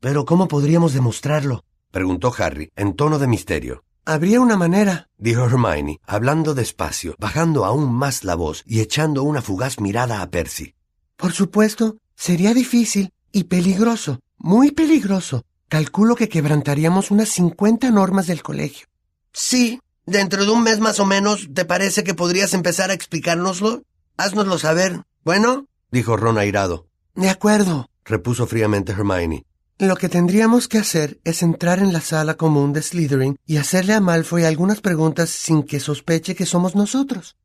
Pero 0.00 0.24
¿cómo 0.24 0.48
podríamos 0.48 0.94
demostrarlo? 0.94 1.64
preguntó 1.90 2.32
Harry, 2.38 2.70
en 2.76 2.94
tono 2.94 3.18
de 3.18 3.26
misterio. 3.26 3.84
Habría 4.04 4.40
una 4.40 4.56
manera, 4.56 5.08
dijo 5.18 5.44
Hermione, 5.44 6.00
hablando 6.06 6.54
despacio, 6.54 7.14
bajando 7.18 7.64
aún 7.64 7.92
más 7.92 8.24
la 8.24 8.34
voz 8.34 8.62
y 8.64 8.80
echando 8.80 9.22
una 9.22 9.42
fugaz 9.42 9.80
mirada 9.80 10.22
a 10.22 10.30
Percy. 10.30 10.74
Por 11.16 11.32
supuesto, 11.32 11.98
sería 12.14 12.54
difícil 12.54 13.12
y 13.32 13.44
peligroso, 13.44 14.20
muy 14.38 14.70
peligroso. 14.70 15.44
Calculo 15.68 16.16
que 16.16 16.30
quebrantaríamos 16.30 17.10
unas 17.10 17.28
cincuenta 17.28 17.90
normas 17.90 18.26
del 18.26 18.42
colegio. 18.42 18.86
Sí, 19.32 19.80
dentro 20.06 20.46
de 20.46 20.50
un 20.50 20.62
mes 20.62 20.80
más 20.80 20.98
o 21.00 21.04
menos, 21.04 21.48
¿te 21.52 21.66
parece 21.66 22.04
que 22.04 22.14
podrías 22.14 22.54
empezar 22.54 22.90
a 22.90 22.94
explicárnoslo? 22.94 23.82
Haznoslo 24.16 24.58
saber. 24.58 25.02
Bueno, 25.24 25.66
dijo 25.90 26.16
Ron 26.16 26.38
airado. 26.38 26.86
De 27.14 27.30
acuerdo, 27.30 27.88
repuso 28.04 28.46
fríamente 28.46 28.92
Hermione. 28.92 29.44
Lo 29.78 29.96
que 29.96 30.08
tendríamos 30.08 30.66
que 30.66 30.78
hacer 30.78 31.20
es 31.22 31.42
entrar 31.42 31.78
en 31.78 31.92
la 31.92 32.00
sala 32.00 32.34
común 32.34 32.72
de 32.72 32.82
Slytherin 32.82 33.38
y 33.46 33.58
hacerle 33.58 33.94
a 33.94 34.00
Malfoy 34.00 34.44
algunas 34.44 34.80
preguntas 34.80 35.30
sin 35.30 35.62
que 35.62 35.78
sospeche 35.78 36.34
que 36.34 36.46
somos 36.46 36.74
nosotros. 36.74 37.36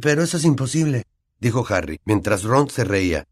Pero 0.00 0.22
eso 0.22 0.36
es 0.36 0.44
imposible, 0.44 1.04
dijo 1.40 1.66
Harry, 1.68 2.00
mientras 2.04 2.44
Ron 2.44 2.70
se 2.70 2.84
reía. 2.84 3.26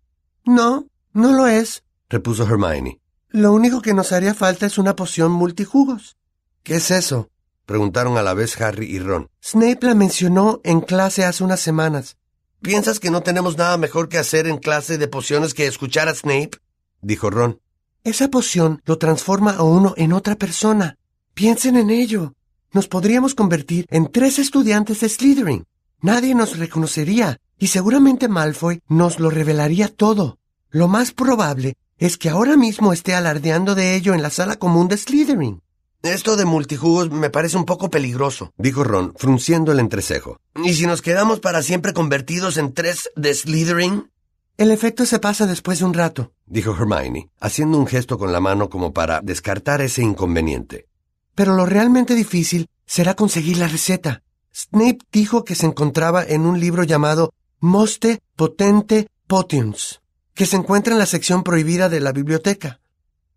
No, 0.45 0.87
no 1.13 1.33
lo 1.33 1.47
es, 1.47 1.85
repuso 2.09 2.45
Hermione. 2.45 3.01
Lo 3.31 3.53
único 3.53 3.81
que 3.81 3.95
nos 3.95 4.13
haría 4.13 4.35
falta 4.35 4.67
es 4.67 4.77
una 4.77 4.97
poción 4.97 5.31
multijugos. 5.33 6.17
¿Qué 6.63 6.77
es 6.77 6.91
eso? 6.91 7.31
preguntaron 7.65 8.19
a 8.19 8.23
la 8.23 8.35
vez 8.35 8.61
Harry 8.61 8.87
y 8.87 8.99
Ron. 8.99 9.29
Snape 9.43 9.87
la 9.87 9.95
mencionó 9.95 10.61
en 10.65 10.81
clase 10.81 11.25
hace 11.25 11.45
unas 11.45 11.61
semanas. 11.61 12.17
¿Piensas 12.63 13.01
que 13.01 13.11
no 13.11 13.23
tenemos 13.25 13.59
nada 13.59 13.77
mejor 13.77 14.09
que 14.09 14.19
hacer 14.19 14.47
en 14.47 14.57
clase 14.57 14.97
de 14.97 15.09
pociones 15.09 15.53
que 15.53 15.67
escuchar 15.67 16.09
a 16.09 16.15
Snape? 16.15 16.59
dijo 17.01 17.29
Ron. 17.29 17.61
Esa 18.05 18.29
poción 18.29 18.81
lo 18.85 18.99
transforma 18.99 19.51
a 19.51 19.65
uno 19.65 19.95
en 19.97 20.13
otra 20.13 20.37
persona. 20.37 20.97
Piensen 21.35 21.77
en 21.77 21.91
ello. 21.91 22.35
Nos 22.71 22.87
podríamos 22.87 23.35
convertir 23.35 23.87
en 23.91 24.13
tres 24.13 24.39
estudiantes 24.39 25.01
de 25.01 25.09
Slytherin. 25.09 25.65
Nadie 26.01 26.37
nos 26.37 26.57
reconocería 26.57 27.41
y 27.59 27.67
seguramente 27.67 28.29
Malfoy 28.29 28.81
nos 28.87 29.19
lo 29.19 29.29
revelaría 29.29 29.89
todo. 29.89 30.39
Lo 30.71 30.87
más 30.87 31.11
probable 31.11 31.75
es 31.99 32.17
que 32.17 32.29
ahora 32.29 32.57
mismo 32.57 32.93
esté 32.93 33.15
alardeando 33.15 33.75
de 33.75 33.97
ello 33.97 34.15
en 34.15 34.23
la 34.23 34.31
sala 34.31 34.55
común 34.55 34.87
de 34.87 34.99
Slytherin. 34.99 35.63
Esto 36.03 36.35
de 36.35 36.45
multijugos 36.45 37.13
me 37.13 37.31
parece 37.31 37.57
un 37.57 37.65
poco 37.65 37.89
peligroso, 37.89 38.53
dijo 38.57 38.83
Ron, 38.83 39.15
frunciendo 39.17 39.71
el 39.71 39.79
entrecejo. 39.79 40.37
¿Y 40.65 40.75
si 40.75 40.85
nos 40.85 41.01
quedamos 41.01 41.39
para 41.39 41.63
siempre 41.63 41.93
convertidos 41.93 42.57
en 42.57 42.75
tres 42.75 43.09
de 43.15 43.33
Slytherin? 43.33 44.11
El 44.57 44.73
efecto 44.73 45.07
se 45.07 45.21
pasa 45.21 45.47
después 45.47 45.79
de 45.79 45.85
un 45.85 45.95
rato, 45.95 46.33
dijo 46.45 46.73
Hermione, 46.73 47.31
haciendo 47.39 47.79
un 47.79 47.87
gesto 47.87 48.19
con 48.19 48.33
la 48.33 48.41
mano 48.41 48.69
como 48.69 48.93
para 48.93 49.21
descartar 49.21 49.81
ese 49.81 50.03
inconveniente. 50.03 50.89
Pero 51.37 51.55
lo 51.55 51.67
realmente 51.67 52.17
difícil 52.17 52.69
será 52.85 53.15
conseguir 53.15 53.59
la 53.59 53.69
receta. 53.69 54.25
Snape 54.53 54.99
dijo 55.13 55.45
que 55.45 55.55
se 55.55 55.67
encontraba 55.67 56.25
en 56.25 56.47
un 56.47 56.59
libro 56.59 56.83
llamado 56.83 57.33
Moste 57.61 58.19
Potente 58.35 59.07
Potions, 59.29 60.01
que 60.35 60.47
se 60.47 60.57
encuentra 60.57 60.95
en 60.95 60.99
la 60.99 61.07
sección 61.07 61.45
prohibida 61.45 61.89
de 61.89 62.01
la 62.01 62.11
biblioteca. 62.11 62.81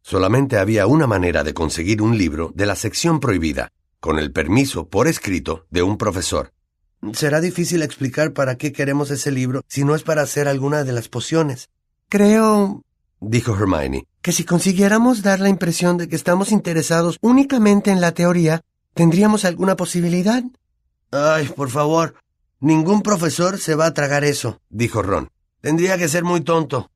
Solamente 0.08 0.60
había 0.60 0.86
una 0.86 1.08
manera 1.08 1.44
de 1.44 1.56
conseguir 1.56 2.00
un 2.00 2.16
libro 2.16 2.52
de 2.54 2.68
la 2.68 2.76
sección 2.76 3.20
prohibida, 3.20 3.72
con 4.00 4.20
el 4.20 4.32
permiso 4.32 4.88
por 4.88 5.08
escrito 5.08 5.66
de 5.72 5.82
un 5.82 5.98
profesor. 5.98 6.52
Será 7.14 7.42
difícil 7.42 7.82
explicar 7.82 8.32
para 8.32 8.56
qué 8.56 8.72
queremos 8.72 9.10
ese 9.10 9.32
libro 9.32 9.64
si 9.68 9.84
no 9.84 9.96
es 9.96 10.04
para 10.04 10.22
hacer 10.22 10.48
alguna 10.48 10.84
de 10.84 10.94
las 10.94 11.10
pociones. 11.10 11.70
Creo, 12.08 12.84
dijo 13.20 13.56
Hermione, 13.56 14.06
que 14.22 14.32
si 14.32 14.44
consiguiéramos 14.44 15.24
dar 15.24 15.40
la 15.40 15.50
impresión 15.50 15.98
de 15.98 16.08
que 16.08 16.16
estamos 16.16 16.52
interesados 16.52 17.18
únicamente 17.22 17.90
en 17.90 18.00
la 18.00 18.12
teoría, 18.12 18.62
¿tendríamos 18.94 19.44
alguna 19.44 19.76
posibilidad? 19.76 20.44
Ay, 21.10 21.48
por 21.48 21.72
favor, 21.72 22.14
ningún 22.60 23.02
profesor 23.02 23.58
se 23.58 23.74
va 23.74 23.88
a 23.88 23.94
tragar 23.96 24.24
eso, 24.24 24.62
dijo 24.70 25.02
Ron. 25.02 25.32
Tendría 25.62 25.98
que 25.98 26.10
ser 26.10 26.24
muy 26.24 26.42
tonto. 26.42 26.92